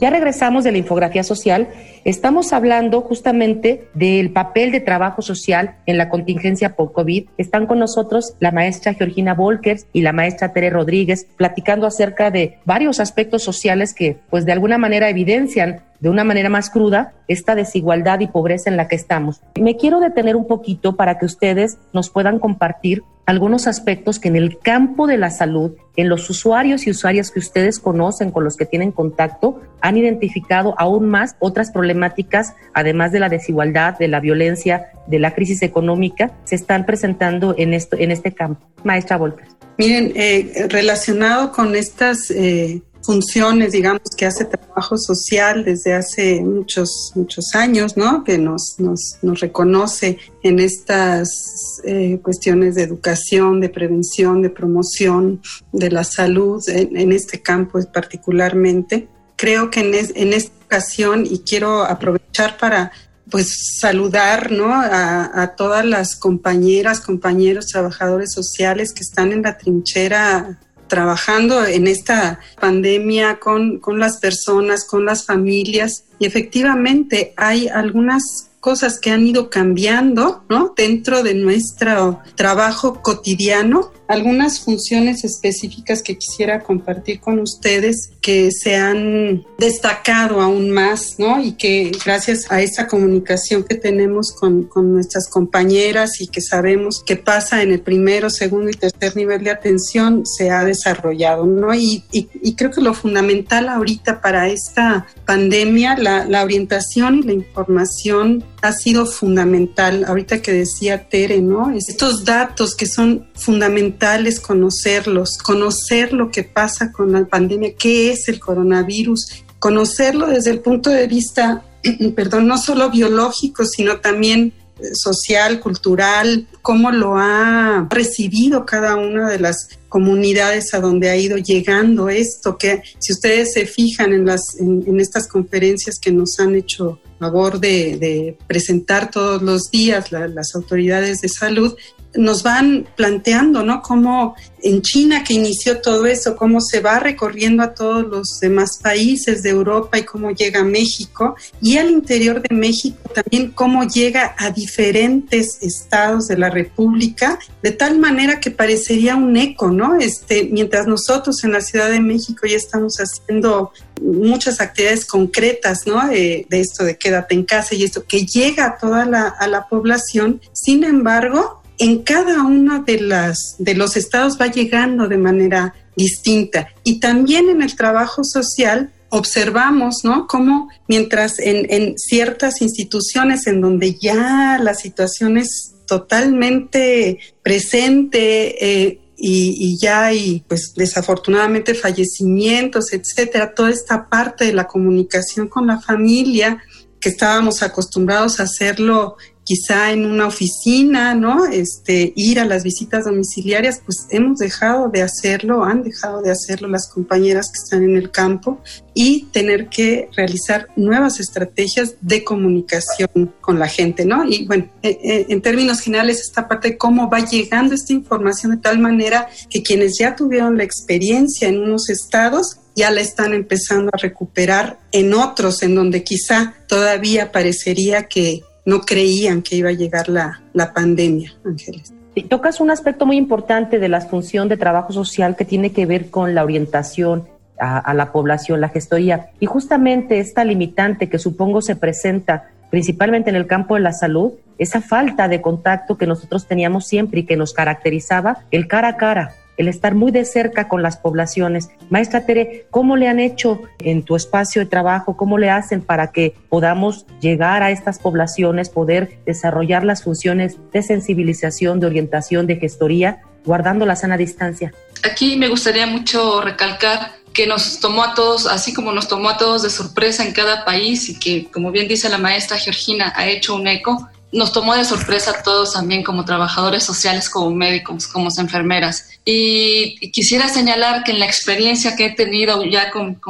Ya 0.00 0.10
regresamos 0.10 0.64
de 0.64 0.72
la 0.72 0.78
infografía 0.78 1.22
social. 1.22 1.68
Estamos 2.04 2.52
hablando 2.52 3.00
justamente 3.02 3.86
del 3.94 4.32
papel 4.32 4.72
de 4.72 4.80
trabajo 4.80 5.22
social 5.22 5.76
en 5.86 5.98
la 5.98 6.08
contingencia 6.08 6.74
por 6.74 6.92
COVID. 6.92 7.28
Están 7.38 7.66
con 7.66 7.78
nosotros 7.78 8.34
la 8.40 8.50
maestra 8.50 8.94
Georgina 8.94 9.34
Volkers 9.34 9.86
y 9.92 10.00
la 10.00 10.12
maestra 10.12 10.52
Tere 10.52 10.70
Rodríguez 10.70 11.28
platicando 11.36 11.86
acerca 11.86 12.32
de 12.32 12.58
varios 12.64 12.98
aspectos 12.98 13.44
sociales 13.44 13.94
que 13.94 14.16
pues 14.30 14.46
de 14.46 14.52
alguna 14.52 14.78
manera 14.78 15.10
evidencian 15.10 15.82
de 16.00 16.08
una 16.08 16.24
manera 16.24 16.48
más 16.48 16.70
cruda 16.70 17.14
esta 17.28 17.54
desigualdad 17.54 18.20
y 18.20 18.26
pobreza 18.26 18.70
en 18.70 18.76
la 18.76 18.88
que 18.88 18.96
estamos. 18.96 19.40
Me 19.60 19.76
quiero 19.76 20.00
detener 20.00 20.36
un 20.36 20.46
poquito 20.46 20.96
para 20.96 21.18
que 21.18 21.26
ustedes 21.26 21.78
nos 21.92 22.10
puedan 22.10 22.38
compartir 22.38 23.02
algunos 23.26 23.68
aspectos 23.68 24.18
que 24.18 24.26
en 24.26 24.34
el 24.34 24.58
campo 24.58 25.06
de 25.06 25.16
la 25.16 25.30
salud, 25.30 25.76
en 25.94 26.08
los 26.08 26.28
usuarios 26.28 26.86
y 26.86 26.90
usuarias 26.90 27.30
que 27.30 27.38
ustedes 27.38 27.78
conocen, 27.78 28.32
con 28.32 28.42
los 28.42 28.56
que 28.56 28.66
tienen 28.66 28.90
contacto, 28.90 29.60
han 29.80 29.96
identificado 29.96 30.74
aún 30.78 31.08
más 31.08 31.36
otras 31.38 31.70
problemáticas, 31.70 32.56
además 32.74 33.12
de 33.12 33.20
la 33.20 33.28
desigualdad, 33.28 33.96
de 33.98 34.08
la 34.08 34.18
violencia, 34.18 34.86
de 35.06 35.20
la 35.20 35.32
crisis 35.32 35.62
económica, 35.62 36.32
se 36.42 36.56
están 36.56 36.86
presentando 36.86 37.54
en, 37.56 37.72
esto, 37.72 37.96
en 37.96 38.10
este 38.10 38.32
campo. 38.32 38.66
Maestra 38.82 39.16
Volker. 39.16 39.46
Miren, 39.78 40.12
eh, 40.16 40.66
relacionado 40.68 41.52
con 41.52 41.76
estas 41.76 42.30
eh, 42.32 42.82
funciones, 43.02 43.72
digamos, 43.72 44.02
que 44.16 44.26
hace 44.26 44.44
trabajo 44.44 44.96
social 44.98 45.64
desde 45.64 45.94
hace 45.94 46.40
muchos, 46.42 47.12
muchos 47.14 47.54
años, 47.54 47.96
¿no? 47.96 48.24
Que 48.24 48.38
nos, 48.38 48.76
nos, 48.78 49.40
reconoce 49.40 50.18
en 50.42 50.58
estas 50.58 51.80
eh, 51.84 52.18
cuestiones 52.22 52.74
de 52.74 52.82
educación, 52.82 53.60
de 53.60 53.68
prevención, 53.68 54.42
de 54.42 54.50
promoción 54.50 55.40
de 55.72 55.90
la 55.90 56.04
salud, 56.04 56.62
en, 56.68 57.12
este 57.12 57.40
campo 57.40 57.78
particularmente. 57.92 59.08
Creo 59.36 59.70
que 59.70 59.80
en, 59.80 59.94
en 60.14 60.32
esta 60.32 60.52
ocasión, 60.64 61.26
y 61.26 61.40
quiero 61.40 61.82
aprovechar 61.84 62.58
para 62.58 62.92
pues 63.30 63.78
saludar 63.80 64.50
¿no? 64.50 64.74
a, 64.74 65.42
a, 65.42 65.54
todas 65.54 65.84
las 65.84 66.16
compañeras, 66.16 67.00
compañeros, 67.00 67.66
trabajadores 67.66 68.32
sociales 68.32 68.92
que 68.92 69.02
están 69.02 69.32
en 69.32 69.42
la 69.42 69.56
trinchera 69.56 70.58
trabajando 70.90 71.64
en 71.64 71.86
esta 71.86 72.40
pandemia 72.60 73.38
con, 73.38 73.78
con 73.78 73.98
las 73.98 74.18
personas, 74.18 74.86
con 74.86 75.06
las 75.06 75.24
familias. 75.24 76.04
Y 76.18 76.26
efectivamente 76.26 77.32
hay 77.38 77.68
algunas 77.68 78.49
cosas 78.60 79.00
que 79.00 79.10
han 79.10 79.26
ido 79.26 79.50
cambiando, 79.50 80.44
¿no? 80.48 80.74
Dentro 80.76 81.22
de 81.22 81.34
nuestro 81.34 82.20
trabajo 82.36 83.00
cotidiano, 83.02 83.90
algunas 84.06 84.60
funciones 84.60 85.24
específicas 85.24 86.02
que 86.02 86.18
quisiera 86.18 86.60
compartir 86.60 87.20
con 87.20 87.38
ustedes 87.38 88.10
que 88.20 88.50
se 88.50 88.74
han 88.74 89.46
destacado 89.56 90.40
aún 90.40 90.70
más, 90.70 91.14
¿no? 91.18 91.40
Y 91.40 91.52
que 91.52 91.92
gracias 92.04 92.50
a 92.50 92.60
esa 92.60 92.88
comunicación 92.88 93.62
que 93.62 93.76
tenemos 93.76 94.32
con, 94.32 94.64
con 94.64 94.92
nuestras 94.92 95.28
compañeras 95.28 96.20
y 96.20 96.26
que 96.26 96.40
sabemos 96.40 97.02
que 97.06 97.16
pasa 97.16 97.62
en 97.62 97.70
el 97.70 97.80
primero, 97.80 98.30
segundo 98.30 98.68
y 98.68 98.74
tercer 98.74 99.16
nivel 99.16 99.44
de 99.44 99.52
atención, 99.52 100.26
se 100.26 100.50
ha 100.50 100.64
desarrollado, 100.64 101.46
¿no? 101.46 101.72
Y, 101.72 102.04
y, 102.12 102.28
y 102.42 102.56
creo 102.56 102.72
que 102.72 102.80
lo 102.80 102.94
fundamental 102.94 103.68
ahorita 103.68 104.20
para 104.20 104.48
esta 104.48 105.06
pandemia, 105.24 105.96
la, 105.96 106.24
la 106.24 106.42
orientación 106.42 107.18
y 107.18 107.22
la 107.22 107.32
información 107.32 108.44
ha 108.62 108.72
sido 108.72 109.06
fundamental. 109.06 110.04
Ahorita 110.06 110.42
que 110.42 110.52
decía 110.52 111.08
Tere, 111.08 111.40
¿no? 111.40 111.70
Estos 111.70 112.24
datos 112.24 112.74
que 112.74 112.86
son 112.86 113.28
fundamentales 113.34 114.40
conocerlos, 114.40 115.38
conocer 115.38 116.12
lo 116.12 116.30
que 116.30 116.44
pasa 116.44 116.92
con 116.92 117.12
la 117.12 117.24
pandemia, 117.26 117.74
qué 117.78 118.12
es 118.12 118.28
el 118.28 118.40
coronavirus, 118.40 119.44
conocerlo 119.58 120.26
desde 120.26 120.50
el 120.50 120.60
punto 120.60 120.90
de 120.90 121.06
vista 121.06 121.64
perdón, 122.14 122.46
no 122.46 122.58
solo 122.58 122.90
biológico, 122.90 123.64
sino 123.64 124.00
también 124.00 124.52
social, 124.94 125.60
cultural, 125.60 126.46
cómo 126.62 126.90
lo 126.90 127.16
ha 127.16 127.86
recibido 127.90 128.64
cada 128.64 128.96
una 128.96 129.28
de 129.28 129.38
las 129.38 129.68
comunidades 129.88 130.72
a 130.72 130.80
donde 130.80 131.10
ha 131.10 131.16
ido 131.16 131.36
llegando 131.36 132.08
esto, 132.08 132.56
que 132.56 132.82
si 132.98 133.12
ustedes 133.12 133.52
se 133.52 133.66
fijan 133.66 134.12
en, 134.12 134.24
las, 134.24 134.56
en, 134.58 135.00
estas 135.00 135.28
conferencias 135.28 135.98
que 135.98 136.12
nos 136.12 136.38
han 136.38 136.54
hecho 136.54 137.00
favor 137.20 137.60
de, 137.60 138.36
presentar 138.46 139.10
todos 139.10 139.42
los 139.42 139.70
días 139.70 140.10
las 140.10 140.54
autoridades 140.54 141.20
de 141.20 141.28
salud, 141.28 141.76
nos 142.14 142.42
van 142.42 142.86
planteando, 142.96 143.62
¿no? 143.62 143.82
Cómo 143.82 144.34
en 144.62 144.82
China 144.82 145.24
que 145.24 145.34
inició 145.34 145.80
todo 145.80 146.06
eso, 146.06 146.36
cómo 146.36 146.60
se 146.60 146.80
va 146.80 146.98
recorriendo 146.98 147.62
a 147.62 147.74
todos 147.74 148.06
los 148.06 148.40
demás 148.40 148.78
países 148.82 149.42
de 149.42 149.50
Europa 149.50 149.98
y 149.98 150.04
cómo 150.04 150.32
llega 150.32 150.60
a 150.60 150.64
México 150.64 151.34
y 151.62 151.78
al 151.78 151.90
interior 151.90 152.42
de 152.42 152.54
México 152.54 152.98
también 153.14 153.52
cómo 153.52 153.84
llega 153.84 154.34
a 154.38 154.50
diferentes 154.50 155.58
estados 155.62 156.26
de 156.26 156.36
la 156.36 156.50
República, 156.50 157.38
de 157.62 157.72
tal 157.72 157.98
manera 157.98 158.40
que 158.40 158.50
parecería 158.50 159.16
un 159.16 159.36
eco, 159.36 159.70
¿no? 159.70 159.98
Este, 159.98 160.48
mientras 160.50 160.86
nosotros 160.86 161.42
en 161.44 161.52
la 161.52 161.60
Ciudad 161.60 161.90
de 161.90 162.00
México 162.00 162.46
ya 162.46 162.56
estamos 162.56 162.96
haciendo 162.96 163.72
muchas 164.00 164.60
actividades 164.60 165.04
concretas, 165.04 165.86
¿no? 165.86 166.08
De, 166.08 166.46
esto 166.50 166.84
de 166.84 166.96
quédate 166.96 167.34
en 167.34 167.44
casa 167.44 167.74
y 167.74 167.84
esto 167.84 168.04
que 168.06 168.24
llega 168.24 168.66
a 168.66 168.78
toda 168.78 169.04
la, 169.06 169.28
a 169.28 169.46
la 169.46 169.68
población, 169.68 170.40
sin 170.52 170.84
embargo, 170.84 171.59
en 171.80 172.02
cada 172.02 172.42
uno 172.42 172.84
de, 172.84 173.00
las, 173.00 173.56
de 173.58 173.74
los 173.74 173.96
estados 173.96 174.38
va 174.38 174.48
llegando 174.48 175.08
de 175.08 175.16
manera 175.16 175.74
distinta. 175.96 176.68
Y 176.84 177.00
también 177.00 177.48
en 177.48 177.62
el 177.62 177.74
trabajo 177.74 178.22
social 178.22 178.92
observamos, 179.08 180.04
¿no? 180.04 180.26
Cómo 180.26 180.68
mientras 180.88 181.38
en, 181.38 181.98
ciertas 181.98 182.60
instituciones 182.60 183.46
en 183.46 183.62
donde 183.62 183.98
ya 183.98 184.58
la 184.62 184.74
situación 184.74 185.38
es 185.38 185.74
totalmente 185.86 187.18
presente, 187.42 188.84
eh, 188.86 189.00
y, 189.22 189.78
ya 189.78 190.06
hay, 190.06 190.44
pues 190.48 190.72
desafortunadamente, 190.74 191.74
fallecimientos, 191.74 192.92
etcétera, 192.92 193.54
toda 193.54 193.70
esta 193.70 194.08
parte 194.08 194.46
de 194.46 194.54
la 194.54 194.66
comunicación 194.66 195.48
con 195.48 195.66
la 195.66 195.78
familia 195.80 196.62
que 197.00 197.10
estábamos 197.10 197.62
acostumbrados 197.62 198.40
a 198.40 198.44
hacerlo 198.44 199.16
quizá 199.50 199.90
en 199.90 200.06
una 200.06 200.28
oficina, 200.28 201.12
¿no? 201.16 201.44
Este, 201.44 202.12
ir 202.14 202.38
a 202.38 202.44
las 202.44 202.62
visitas 202.62 203.06
domiciliarias, 203.06 203.82
pues 203.84 204.06
hemos 204.10 204.38
dejado 204.38 204.90
de 204.90 205.02
hacerlo, 205.02 205.64
han 205.64 205.82
dejado 205.82 206.22
de 206.22 206.30
hacerlo 206.30 206.68
las 206.68 206.88
compañeras 206.88 207.48
que 207.48 207.58
están 207.60 207.82
en 207.82 207.96
el 207.96 208.12
campo 208.12 208.60
y 208.94 209.24
tener 209.32 209.68
que 209.68 210.08
realizar 210.16 210.68
nuevas 210.76 211.18
estrategias 211.18 211.96
de 212.00 212.22
comunicación 212.22 213.34
con 213.40 213.58
la 213.58 213.66
gente, 213.66 214.04
¿no? 214.04 214.24
Y 214.24 214.46
bueno, 214.46 214.70
eh, 214.84 215.00
eh, 215.02 215.26
en 215.28 215.42
términos 215.42 215.80
generales, 215.80 216.20
esta 216.20 216.46
parte 216.46 216.68
de 216.68 216.78
cómo 216.78 217.10
va 217.10 217.18
llegando 217.18 217.74
esta 217.74 217.92
información 217.92 218.52
de 218.52 218.58
tal 218.58 218.78
manera 218.78 219.28
que 219.50 219.64
quienes 219.64 219.98
ya 219.98 220.14
tuvieron 220.14 220.58
la 220.58 220.62
experiencia 220.62 221.48
en 221.48 221.58
unos 221.58 221.90
estados 221.90 222.58
ya 222.76 222.92
la 222.92 223.00
están 223.00 223.34
empezando 223.34 223.90
a 223.92 223.98
recuperar 223.98 224.78
en 224.92 225.12
otros, 225.12 225.64
en 225.64 225.74
donde 225.74 226.04
quizá 226.04 226.54
todavía 226.68 227.32
parecería 227.32 228.04
que 228.04 228.42
no 228.64 228.80
creían 228.80 229.42
que 229.42 229.56
iba 229.56 229.70
a 229.70 229.72
llegar 229.72 230.08
la, 230.08 230.72
pandemia, 230.74 231.32
Ángeles. 231.44 231.92
Tocas 232.28 232.60
un 232.60 232.70
aspecto 232.70 233.06
muy 233.06 233.16
importante 233.16 233.78
de 233.78 233.88
la 233.88 234.00
función 234.00 234.48
de 234.48 234.56
trabajo 234.56 234.92
social 234.92 235.36
que 235.36 235.44
tiene 235.44 235.72
que 235.72 235.86
ver 235.86 236.10
con 236.10 236.34
la 236.34 236.44
orientación 236.44 237.28
a, 237.58 237.78
a, 237.78 237.94
la 237.94 238.12
población, 238.12 238.60
la 238.60 238.68
gestoría. 238.68 239.30
Y 239.40 239.46
justamente 239.46 240.18
esta 240.18 240.44
limitante 240.44 241.08
que 241.08 241.18
supongo 241.18 241.62
se 241.62 241.76
presenta 241.76 242.50
principalmente 242.70 243.30
en 243.30 243.36
el 243.36 243.46
campo 243.46 243.74
de 243.74 243.80
la 243.80 243.92
salud, 243.92 244.32
esa 244.58 244.80
falta 244.80 245.28
de 245.28 245.40
contacto 245.40 245.96
que 245.96 246.06
nosotros 246.06 246.46
teníamos 246.46 246.86
siempre 246.86 247.20
y 247.20 247.26
que 247.26 247.36
nos 247.36 247.52
caracterizaba, 247.52 248.44
el 248.50 248.68
cara 248.68 248.88
a 248.88 248.96
cara, 248.96 249.34
el 249.60 249.68
estar 249.68 249.94
muy 249.94 250.10
de 250.10 250.24
cerca 250.24 250.68
con 250.68 250.82
las 250.82 250.96
poblaciones. 250.96 251.68
Maestra 251.90 252.24
Tere, 252.24 252.66
¿cómo 252.70 252.96
le 252.96 253.08
han 253.08 253.20
hecho 253.20 253.60
en 253.78 254.02
tu 254.02 254.16
espacio 254.16 254.62
de 254.62 254.66
trabajo? 254.66 255.18
¿Cómo 255.18 255.36
le 255.36 255.50
hacen 255.50 255.82
para 255.82 256.12
que 256.12 256.34
podamos 256.48 257.04
llegar 257.20 257.62
a 257.62 257.70
estas 257.70 257.98
poblaciones, 257.98 258.70
poder 258.70 259.18
desarrollar 259.26 259.84
las 259.84 260.02
funciones 260.02 260.56
de 260.72 260.82
sensibilización, 260.82 261.78
de 261.78 261.88
orientación, 261.88 262.46
de 262.46 262.56
gestoría, 262.56 263.20
guardando 263.44 263.84
la 263.84 263.96
sana 263.96 264.16
distancia? 264.16 264.72
Aquí 265.04 265.36
me 265.36 265.48
gustaría 265.48 265.86
mucho 265.86 266.40
recalcar 266.40 267.12
que 267.34 267.46
nos 267.46 267.80
tomó 267.80 268.02
a 268.02 268.14
todos, 268.14 268.46
así 268.46 268.72
como 268.72 268.92
nos 268.92 269.08
tomó 269.08 269.28
a 269.28 269.36
todos 269.36 269.62
de 269.62 269.68
sorpresa 269.68 270.24
en 270.24 270.32
cada 270.32 270.64
país 270.64 271.10
y 271.10 271.18
que, 271.18 271.50
como 271.50 271.70
bien 271.70 271.86
dice 271.86 272.08
la 272.08 272.16
maestra 272.16 272.56
Georgina, 272.56 273.12
ha 273.14 273.28
hecho 273.28 273.56
un 273.56 273.66
eco, 273.66 274.08
nos 274.32 274.52
tomó 274.52 274.74
de 274.74 274.84
sorpresa 274.84 275.32
a 275.32 275.42
todos 275.42 275.72
también 275.72 276.02
como 276.02 276.24
trabajadores 276.24 276.84
sociales, 276.84 277.28
como 277.28 277.50
médicos, 277.50 278.06
como 278.06 278.28
enfermeras. 278.38 279.08
Y, 279.24 280.10
quisiera 280.12 280.48
señalar 280.48 281.04
que 281.04 281.12
en 281.12 281.18
la 281.18 281.26
experiencia 281.26 281.96
que 281.96 282.06
he 282.06 282.14
tenido 282.14 282.64
ya 282.64 282.90
con, 282.90 283.20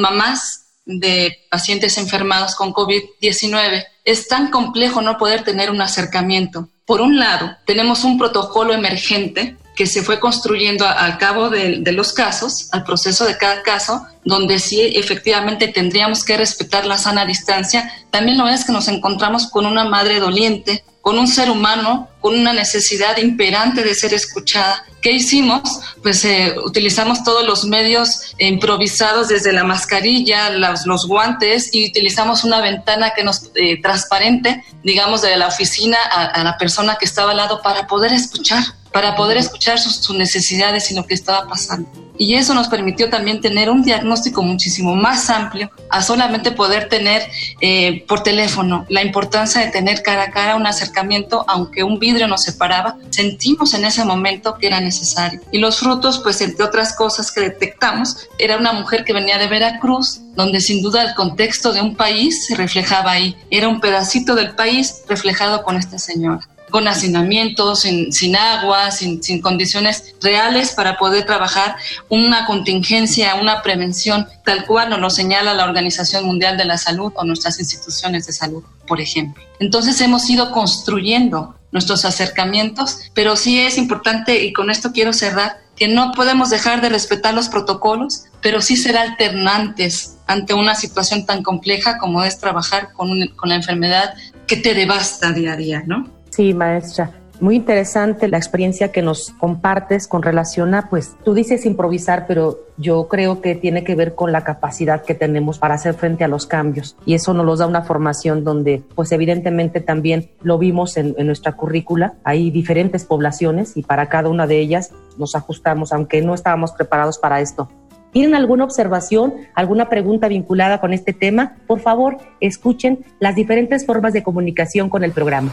mamás 0.00 0.66
de 0.84 1.38
pacientes 1.50 1.98
enfermados 1.98 2.54
con 2.56 2.72
COVID-19, 2.72 3.84
es 4.04 4.28
tan 4.28 4.50
complejo 4.50 5.02
no 5.02 5.18
poder 5.18 5.44
tener 5.44 5.70
un 5.70 5.80
acercamiento. 5.80 6.68
Por 6.90 7.02
un 7.02 7.20
lado, 7.20 7.54
tenemos 7.66 8.02
un 8.02 8.18
protocolo 8.18 8.74
emergente 8.74 9.56
que 9.76 9.86
se 9.86 10.02
fue 10.02 10.18
construyendo 10.18 10.84
al 10.84 11.18
cabo 11.18 11.48
de, 11.48 11.84
los 11.92 12.12
casos, 12.12 12.68
al 12.72 12.82
proceso 12.82 13.24
de 13.26 13.38
cada 13.38 13.62
caso, 13.62 14.08
donde 14.24 14.58
sí 14.58 14.80
efectivamente 14.96 15.68
tendríamos 15.68 16.24
que 16.24 16.36
respetar 16.36 16.86
la 16.86 16.98
sana 16.98 17.24
distancia. 17.26 17.92
También 18.10 18.38
lo 18.38 18.48
es 18.48 18.64
que 18.64 18.72
nos 18.72 18.88
encontramos 18.88 19.46
con 19.46 19.66
una 19.66 19.84
madre 19.84 20.18
doliente, 20.18 20.82
con 21.00 21.18
un 21.18 21.26
ser 21.26 21.50
humano, 21.50 22.08
con 22.20 22.38
una 22.38 22.52
necesidad 22.52 23.16
imperante 23.16 23.82
de 23.82 23.94
ser 23.94 24.12
escuchada. 24.12 24.84
¿Qué 25.00 25.12
hicimos? 25.12 25.62
Pues 26.02 26.24
eh, 26.26 26.54
utilizamos 26.64 27.24
todos 27.24 27.46
los 27.46 27.64
medios 27.64 28.34
improvisados, 28.38 29.28
desde 29.28 29.52
la 29.52 29.64
mascarilla, 29.64 30.50
los, 30.50 31.06
guantes, 31.06 31.70
y 31.72 31.88
utilizamos 31.88 32.44
una 32.44 32.60
ventana 32.60 33.12
que 33.16 33.24
nos 33.24 33.50
eh, 33.54 33.80
transparente, 33.80 34.62
digamos, 34.84 35.22
de 35.22 35.36
la 35.36 35.48
oficina 35.48 35.96
a, 36.10 36.26
a 36.26 36.44
la 36.44 36.58
persona 36.58 36.96
que 36.96 37.06
estaba 37.06 37.30
al 37.30 37.38
lado 37.38 37.62
para 37.62 37.86
poder 37.86 38.12
escuchar 38.12 38.62
para 38.92 39.14
poder 39.14 39.36
escuchar 39.36 39.78
sus, 39.78 40.10
necesidades 40.10 40.90
y 40.90 40.94
lo 40.94 41.06
que 41.06 41.14
estaba 41.14 41.48
pasando. 41.48 41.88
Y 42.18 42.34
eso 42.34 42.52
nos 42.52 42.68
permitió 42.68 43.08
también 43.08 43.40
tener 43.40 43.70
un 43.70 43.82
diagnóstico 43.82 44.42
muchísimo 44.42 44.94
más 44.94 45.30
amplio 45.30 45.70
a 45.88 46.02
solamente 46.02 46.50
poder 46.50 46.88
tener 46.88 47.22
eh, 47.62 48.04
por 48.06 48.22
teléfono 48.22 48.84
la 48.90 49.02
importancia 49.02 49.62
de 49.62 49.70
tener 49.70 50.02
cara 50.02 50.24
a 50.24 50.30
cara 50.30 50.56
un 50.56 50.66
acercamiento, 50.66 51.46
aunque 51.48 51.82
un 51.82 51.98
vidrio 51.98 52.28
nos 52.28 52.42
separaba, 52.42 52.98
sentimos 53.08 53.72
en 53.72 53.86
ese 53.86 54.04
momento 54.04 54.56
que 54.58 54.66
era 54.66 54.80
necesario. 54.80 55.40
Y 55.50 55.58
los 55.58 55.78
frutos, 55.78 56.18
pues 56.18 56.42
entre 56.42 56.64
otras 56.64 56.94
cosas 56.94 57.32
que 57.32 57.40
detectamos, 57.40 58.28
era 58.38 58.58
una 58.58 58.74
mujer 58.74 59.04
que 59.04 59.14
venía 59.14 59.38
de 59.38 59.48
Veracruz, 59.48 60.20
donde 60.34 60.60
sin 60.60 60.82
duda 60.82 61.02
el 61.02 61.14
contexto 61.14 61.72
de 61.72 61.80
un 61.80 61.96
país 61.96 62.46
se 62.46 62.54
reflejaba 62.54 63.12
ahí. 63.12 63.34
Era 63.50 63.68
un 63.68 63.80
pedacito 63.80 64.34
del 64.34 64.54
país 64.54 65.04
reflejado 65.08 65.62
con 65.62 65.76
esta 65.76 65.98
señora 65.98 66.49
con 66.70 66.88
hacinamiento, 66.88 67.76
sin, 67.76 68.12
sin 68.12 68.36
agua, 68.36 68.90
sin, 68.90 69.22
sin, 69.22 69.40
condiciones 69.40 70.14
reales 70.22 70.72
para 70.72 70.96
poder 70.96 71.26
trabajar 71.26 71.76
una 72.08 72.46
contingencia, 72.46 73.34
una 73.34 73.62
prevención, 73.62 74.26
tal 74.44 74.64
cual 74.66 74.90
nos 74.90 75.00
lo 75.00 75.10
señala 75.10 75.54
la 75.54 75.64
Organización 75.64 76.24
Mundial 76.24 76.56
de 76.56 76.64
la 76.64 76.78
Salud 76.78 77.12
o 77.16 77.24
nuestras 77.24 77.58
instituciones 77.58 78.26
de 78.26 78.32
salud, 78.32 78.62
por 78.86 79.00
ejemplo. 79.00 79.42
Entonces 79.58 80.00
hemos 80.00 80.28
ido 80.30 80.52
construyendo 80.52 81.54
nuestros 81.72 82.04
acercamientos, 82.04 82.98
pero 83.14 83.36
sí 83.36 83.60
es 83.60 83.78
importante, 83.78 84.42
y 84.42 84.52
con 84.52 84.70
esto 84.70 84.92
quiero 84.92 85.12
cerrar, 85.12 85.58
que 85.76 85.88
no 85.88 86.12
podemos 86.12 86.50
dejar 86.50 86.82
de 86.82 86.90
respetar 86.90 87.32
los 87.32 87.48
protocolos, 87.48 88.24
pero 88.42 88.60
sí 88.60 88.76
ser 88.76 88.98
alternantes 88.98 90.16
ante 90.26 90.52
una 90.52 90.74
situación 90.74 91.24
tan 91.24 91.42
compleja 91.42 91.96
como 91.96 92.22
es 92.22 92.38
trabajar 92.38 92.92
con, 92.92 93.28
con 93.28 93.48
la 93.48 93.54
enfermedad 93.54 94.12
que 94.46 94.56
te 94.56 94.74
devasta 94.74 95.32
día 95.32 95.52
a 95.52 95.56
día, 95.56 95.82
¿no? 95.86 96.19
Sí, 96.30 96.54
maestra. 96.54 97.10
Muy 97.40 97.56
interesante 97.56 98.28
la 98.28 98.36
experiencia 98.36 98.92
que 98.92 99.00
nos 99.00 99.30
compartes 99.30 100.06
con 100.06 100.22
relación 100.22 100.74
a, 100.74 100.90
pues 100.90 101.16
tú 101.24 101.32
dices 101.32 101.64
improvisar, 101.64 102.26
pero 102.26 102.58
yo 102.76 103.08
creo 103.08 103.40
que 103.40 103.54
tiene 103.54 103.82
que 103.82 103.94
ver 103.94 104.14
con 104.14 104.30
la 104.30 104.44
capacidad 104.44 105.02
que 105.02 105.14
tenemos 105.14 105.58
para 105.58 105.74
hacer 105.74 105.94
frente 105.94 106.22
a 106.22 106.28
los 106.28 106.46
cambios. 106.46 106.96
Y 107.06 107.14
eso 107.14 107.32
nos 107.32 107.58
da 107.60 107.66
una 107.66 107.80
formación 107.80 108.44
donde, 108.44 108.82
pues 108.94 109.10
evidentemente 109.12 109.80
también 109.80 110.28
lo 110.42 110.58
vimos 110.58 110.98
en, 110.98 111.14
en 111.16 111.26
nuestra 111.26 111.52
currícula. 111.52 112.12
Hay 112.24 112.50
diferentes 112.50 113.06
poblaciones 113.06 113.74
y 113.74 113.84
para 113.84 114.10
cada 114.10 114.28
una 114.28 114.46
de 114.46 114.58
ellas 114.58 114.92
nos 115.16 115.34
ajustamos, 115.34 115.94
aunque 115.94 116.20
no 116.20 116.34
estábamos 116.34 116.72
preparados 116.72 117.16
para 117.16 117.40
esto. 117.40 117.70
¿Tienen 118.12 118.34
alguna 118.34 118.64
observación, 118.64 119.32
alguna 119.54 119.88
pregunta 119.88 120.28
vinculada 120.28 120.78
con 120.78 120.92
este 120.92 121.14
tema? 121.14 121.56
Por 121.66 121.80
favor, 121.80 122.18
escuchen 122.40 122.98
las 123.18 123.34
diferentes 123.34 123.86
formas 123.86 124.12
de 124.12 124.22
comunicación 124.22 124.90
con 124.90 125.04
el 125.04 125.12
programa. 125.12 125.52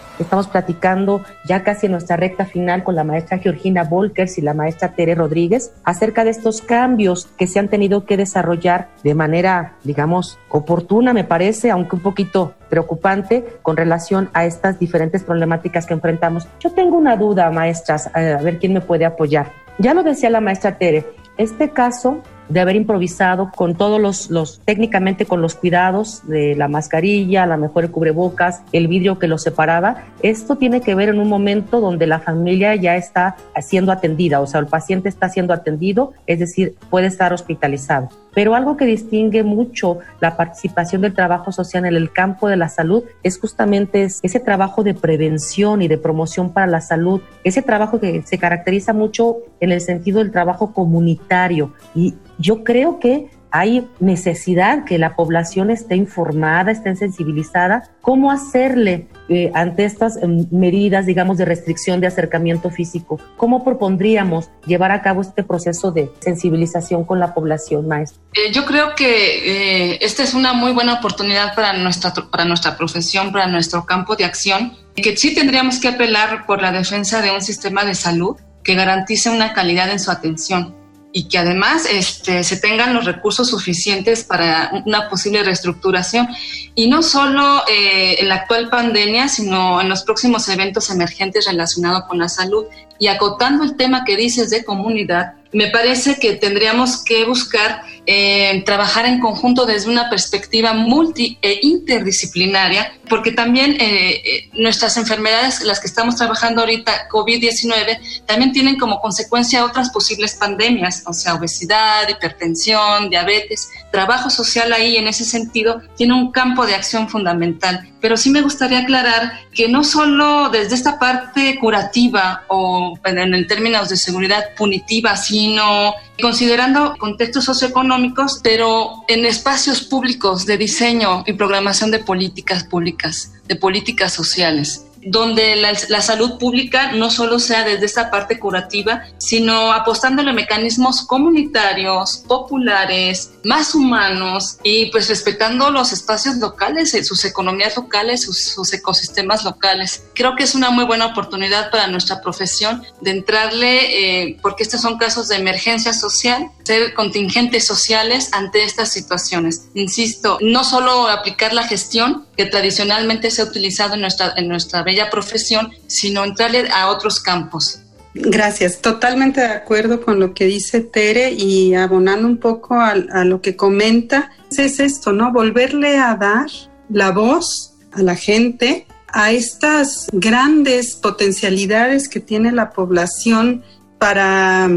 Estamos 0.19 0.47
platicando 0.47 1.21
ya 1.45 1.63
casi 1.63 1.87
en 1.87 1.93
nuestra 1.93 2.17
recta 2.17 2.45
final 2.45 2.83
con 2.83 2.95
la 2.95 3.03
maestra 3.03 3.39
Georgina 3.39 3.83
Volkers 3.83 4.37
y 4.37 4.41
la 4.41 4.53
maestra 4.53 4.93
Tere 4.93 5.15
Rodríguez 5.15 5.73
acerca 5.83 6.23
de 6.23 6.29
estos 6.29 6.61
cambios 6.61 7.27
que 7.37 7.47
se 7.47 7.59
han 7.59 7.69
tenido 7.69 8.05
que 8.05 8.17
desarrollar 8.17 8.89
de 9.03 9.15
manera, 9.15 9.75
digamos, 9.83 10.37
oportuna, 10.49 11.13
me 11.13 11.23
parece, 11.23 11.71
aunque 11.71 11.95
un 11.95 12.01
poquito 12.01 12.53
preocupante 12.69 13.45
con 13.61 13.77
relación 13.77 14.29
a 14.33 14.45
estas 14.45 14.79
diferentes 14.79 15.23
problemáticas 15.23 15.85
que 15.85 15.93
enfrentamos. 15.93 16.47
Yo 16.59 16.71
tengo 16.71 16.97
una 16.97 17.15
duda, 17.15 17.49
maestras, 17.51 18.09
a 18.13 18.19
ver 18.41 18.59
quién 18.59 18.73
me 18.73 18.81
puede 18.81 19.05
apoyar. 19.05 19.51
Ya 19.77 19.93
lo 19.93 20.03
decía 20.03 20.29
la 20.29 20.41
maestra 20.41 20.77
Tere, 20.77 21.05
este 21.37 21.69
caso 21.69 22.21
de 22.51 22.59
haber 22.59 22.75
improvisado 22.75 23.51
con 23.55 23.75
todos 23.75 23.99
los, 23.99 24.29
los, 24.29 24.59
técnicamente 24.65 25.25
con 25.25 25.41
los 25.41 25.55
cuidados 25.55 26.27
de 26.27 26.55
la 26.55 26.67
mascarilla, 26.67 27.45
la 27.45 27.57
mejor 27.57 27.89
cubrebocas, 27.91 28.61
el 28.73 28.87
vidrio 28.87 29.19
que 29.19 29.27
los 29.27 29.41
separaba. 29.41 30.03
Esto 30.21 30.57
tiene 30.57 30.81
que 30.81 30.93
ver 30.93 31.09
en 31.09 31.19
un 31.19 31.29
momento 31.29 31.79
donde 31.79 32.07
la 32.07 32.19
familia 32.19 32.75
ya 32.75 32.95
está 32.97 33.37
siendo 33.61 33.91
atendida, 33.91 34.41
o 34.41 34.47
sea, 34.47 34.59
el 34.59 34.67
paciente 34.67 35.09
está 35.09 35.29
siendo 35.29 35.53
atendido, 35.53 36.13
es 36.27 36.39
decir, 36.39 36.75
puede 36.89 37.07
estar 37.07 37.33
hospitalizado. 37.33 38.09
Pero 38.33 38.55
algo 38.55 38.77
que 38.77 38.85
distingue 38.85 39.43
mucho 39.43 39.99
la 40.19 40.37
participación 40.37 41.01
del 41.01 41.13
trabajo 41.13 41.51
social 41.51 41.85
en 41.85 41.95
el 41.95 42.11
campo 42.11 42.47
de 42.47 42.57
la 42.57 42.69
salud 42.69 43.03
es 43.23 43.39
justamente 43.39 44.03
ese 44.03 44.39
trabajo 44.39 44.83
de 44.83 44.93
prevención 44.93 45.81
y 45.81 45.87
de 45.87 45.97
promoción 45.97 46.53
para 46.53 46.67
la 46.67 46.81
salud, 46.81 47.21
ese 47.43 47.61
trabajo 47.61 47.99
que 47.99 48.23
se 48.25 48.37
caracteriza 48.37 48.93
mucho 48.93 49.37
en 49.59 49.71
el 49.71 49.81
sentido 49.81 50.19
del 50.19 50.31
trabajo 50.31 50.73
comunitario. 50.73 51.73
Y 51.93 52.15
yo 52.37 52.63
creo 52.63 52.99
que 52.99 53.29
hay 53.51 53.87
necesidad 53.99 54.85
que 54.85 54.97
la 54.97 55.15
población 55.15 55.69
esté 55.69 55.95
informada, 55.95 56.71
esté 56.71 56.95
sensibilizada, 56.95 57.83
cómo 58.01 58.31
hacerle 58.31 59.07
eh, 59.29 59.51
ante 59.53 59.85
estas 59.85 60.17
em, 60.17 60.47
medidas, 60.51 61.05
digamos, 61.05 61.37
de 61.37 61.45
restricción 61.45 61.99
de 61.99 62.07
acercamiento 62.07 62.69
físico. 62.69 63.19
¿Cómo 63.37 63.63
propondríamos 63.63 64.49
llevar 64.65 64.91
a 64.91 65.01
cabo 65.01 65.21
este 65.21 65.43
proceso 65.43 65.91
de 65.91 66.09
sensibilización 66.19 67.03
con 67.03 67.19
la 67.19 67.33
población, 67.33 67.87
maestra? 67.87 68.21
Eh, 68.33 68.51
yo 68.53 68.65
creo 68.65 68.95
que 68.95 69.93
eh, 69.93 69.99
esta 70.01 70.23
es 70.23 70.33
una 70.33 70.53
muy 70.53 70.71
buena 70.71 70.93
oportunidad 70.93 71.53
para 71.53 71.73
nuestra, 71.73 72.13
para 72.31 72.45
nuestra 72.45 72.77
profesión, 72.77 73.31
para 73.31 73.47
nuestro 73.47 73.85
campo 73.85 74.15
de 74.15 74.25
acción, 74.25 74.73
que 74.95 75.15
sí 75.17 75.35
tendríamos 75.35 75.79
que 75.79 75.89
apelar 75.89 76.45
por 76.45 76.61
la 76.61 76.71
defensa 76.71 77.21
de 77.21 77.31
un 77.31 77.41
sistema 77.41 77.83
de 77.83 77.95
salud 77.95 78.37
que 78.63 78.75
garantice 78.75 79.29
una 79.29 79.53
calidad 79.53 79.91
en 79.91 79.99
su 79.99 80.11
atención 80.11 80.80
y 81.13 81.27
que 81.27 81.37
además 81.37 81.85
este, 81.89 82.43
se 82.43 82.57
tengan 82.57 82.93
los 82.93 83.05
recursos 83.05 83.49
suficientes 83.49 84.23
para 84.23 84.83
una 84.85 85.09
posible 85.09 85.43
reestructuración. 85.43 86.27
Y 86.75 86.87
no 86.87 87.03
solo 87.03 87.63
eh, 87.67 88.17
en 88.19 88.29
la 88.29 88.35
actual 88.35 88.69
pandemia, 88.69 89.27
sino 89.27 89.81
en 89.81 89.89
los 89.89 90.03
próximos 90.03 90.47
eventos 90.49 90.89
emergentes 90.89 91.45
relacionados 91.45 92.03
con 92.07 92.19
la 92.19 92.29
salud. 92.29 92.65
Y 92.99 93.07
acotando 93.07 93.63
el 93.63 93.75
tema 93.75 94.05
que 94.05 94.15
dices 94.15 94.49
de 94.49 94.63
comunidad, 94.63 95.33
me 95.51 95.67
parece 95.67 96.17
que 96.17 96.33
tendríamos 96.33 97.03
que 97.03 97.25
buscar 97.25 97.81
eh, 98.07 98.63
trabajar 98.65 99.05
en 99.05 99.19
conjunto 99.19 99.65
desde 99.65 99.89
una 99.89 100.09
perspectiva 100.09 100.73
multi 100.73 101.37
e 101.41 101.59
interdisciplinaria, 101.61 102.93
porque 103.07 103.31
también 103.31 103.73
eh, 103.79 104.21
eh, 104.25 104.49
nuestras 104.53 104.97
enfermedades, 104.97 105.61
las 105.61 105.79
que 105.79 105.87
estamos 105.87 106.15
trabajando 106.15 106.61
ahorita, 106.61 107.07
COVID-19, 107.09 108.25
también 108.25 108.51
tienen 108.53 108.79
como 108.79 108.99
consecuencia 108.99 109.65
otras 109.65 109.91
posibles 109.91 110.33
pandemias, 110.33 111.03
o 111.05 111.13
sea, 111.13 111.35
obesidad, 111.35 112.09
hipertensión, 112.09 113.09
diabetes. 113.09 113.69
Trabajo 113.91 114.29
social 114.29 114.73
ahí, 114.73 114.97
en 114.97 115.07
ese 115.07 115.23
sentido, 115.23 115.81
tiene 115.95 116.15
un 116.15 116.31
campo 116.31 116.65
de 116.65 116.73
acción 116.73 117.07
fundamental. 117.07 117.87
Pero 117.99 118.17
sí 118.17 118.31
me 118.31 118.41
gustaría 118.41 118.79
aclarar 118.79 119.33
que 119.53 119.67
no 119.67 119.83
solo 119.83 120.49
desde 120.49 120.73
esta 120.73 120.97
parte 120.97 121.59
curativa 121.59 122.45
o 122.47 122.97
en 123.05 123.47
términos 123.47 123.89
de 123.89 123.97
seguridad 123.97 124.55
punitiva, 124.57 125.15
sino 125.15 125.93
considerando 126.21 126.95
contextos 126.97 127.45
socioeconómicos, 127.45 128.39
pero 128.41 129.03
en 129.07 129.25
espacios 129.25 129.81
públicos 129.81 130.45
de 130.45 130.57
diseño 130.57 131.23
y 131.27 131.33
programación 131.33 131.91
de 131.91 131.99
políticas 131.99 132.63
públicas, 132.63 133.33
de 133.47 133.55
políticas 133.55 134.13
sociales 134.13 134.85
donde 135.03 135.55
la, 135.55 136.01
salud 136.01 136.37
pública 136.37 136.91
no 136.93 137.09
solo 137.09 137.39
sea 137.39 137.63
desde 137.63 137.85
esta 137.85 138.09
parte 138.09 138.39
curativa, 138.39 139.03
sino 139.17 139.71
apostándole 139.71 140.33
mecanismos 140.33 141.03
comunitarios, 141.05 142.23
populares, 142.27 143.31
más 143.43 143.75
humanos 143.75 144.57
y 144.63 144.87
pues 144.91 145.09
respetando 145.09 145.71
los 145.71 145.91
espacios 145.91 146.37
locales, 146.37 146.93
eh, 146.93 147.03
sus 147.03 147.25
economías 147.25 147.75
locales, 147.75 148.23
sus, 148.23 148.71
ecosistemas 148.73 149.43
locales. 149.43 150.03
Creo 150.13 150.35
que 150.35 150.43
es 150.43 150.55
una 150.55 150.69
muy 150.69 150.85
buena 150.85 151.07
oportunidad 151.07 151.71
para 151.71 151.87
nuestra 151.87 152.21
profesión 152.21 152.83
de 153.01 153.11
entrarle, 153.11 154.23
eh, 154.23 154.37
porque 154.41 154.63
estos 154.63 154.81
son 154.81 154.97
casos 154.97 155.27
de 155.27 155.35
emergencia 155.35 155.93
social, 155.93 156.49
ser 156.63 156.93
contingentes 156.93 157.65
sociales 157.65 158.29
ante 158.31 158.63
estas 158.63 158.91
situaciones. 158.91 159.63
Insisto, 159.73 160.37
no 160.41 160.63
solo 160.63 161.07
aplicar 161.07 161.53
la 161.53 161.63
gestión 161.63 162.25
tradicionalmente 162.45 163.31
se 163.31 163.41
ha 163.41 163.45
utilizado 163.45 163.95
en 163.95 164.01
nuestra, 164.01 164.33
en 164.35 164.47
nuestra 164.47 164.83
bella 164.83 165.09
profesión, 165.09 165.71
sino 165.87 166.23
entrarle 166.23 166.69
a 166.71 166.87
otros 166.89 167.19
campos. 167.19 167.81
Gracias, 168.13 168.81
totalmente 168.81 169.39
de 169.39 169.47
acuerdo 169.47 170.01
con 170.01 170.19
lo 170.19 170.33
que 170.33 170.45
dice 170.45 170.81
Tere 170.81 171.31
y 171.31 171.75
abonando 171.75 172.27
un 172.27 172.37
poco 172.37 172.75
a, 172.75 172.95
lo 172.95 173.41
que 173.41 173.55
comenta, 173.55 174.31
es 174.57 174.79
esto, 174.81 175.13
¿no? 175.13 175.31
Volverle 175.31 175.97
a 175.97 176.15
dar 176.15 176.47
la 176.89 177.11
voz 177.11 177.73
a 177.93 178.01
la 178.01 178.15
gente, 178.15 178.85
a 179.07 179.31
estas 179.31 180.07
grandes 180.11 180.95
potencialidades 180.95 182.09
que 182.09 182.19
tiene 182.19 182.51
la 182.51 182.71
población 182.71 183.63
para 183.97 184.69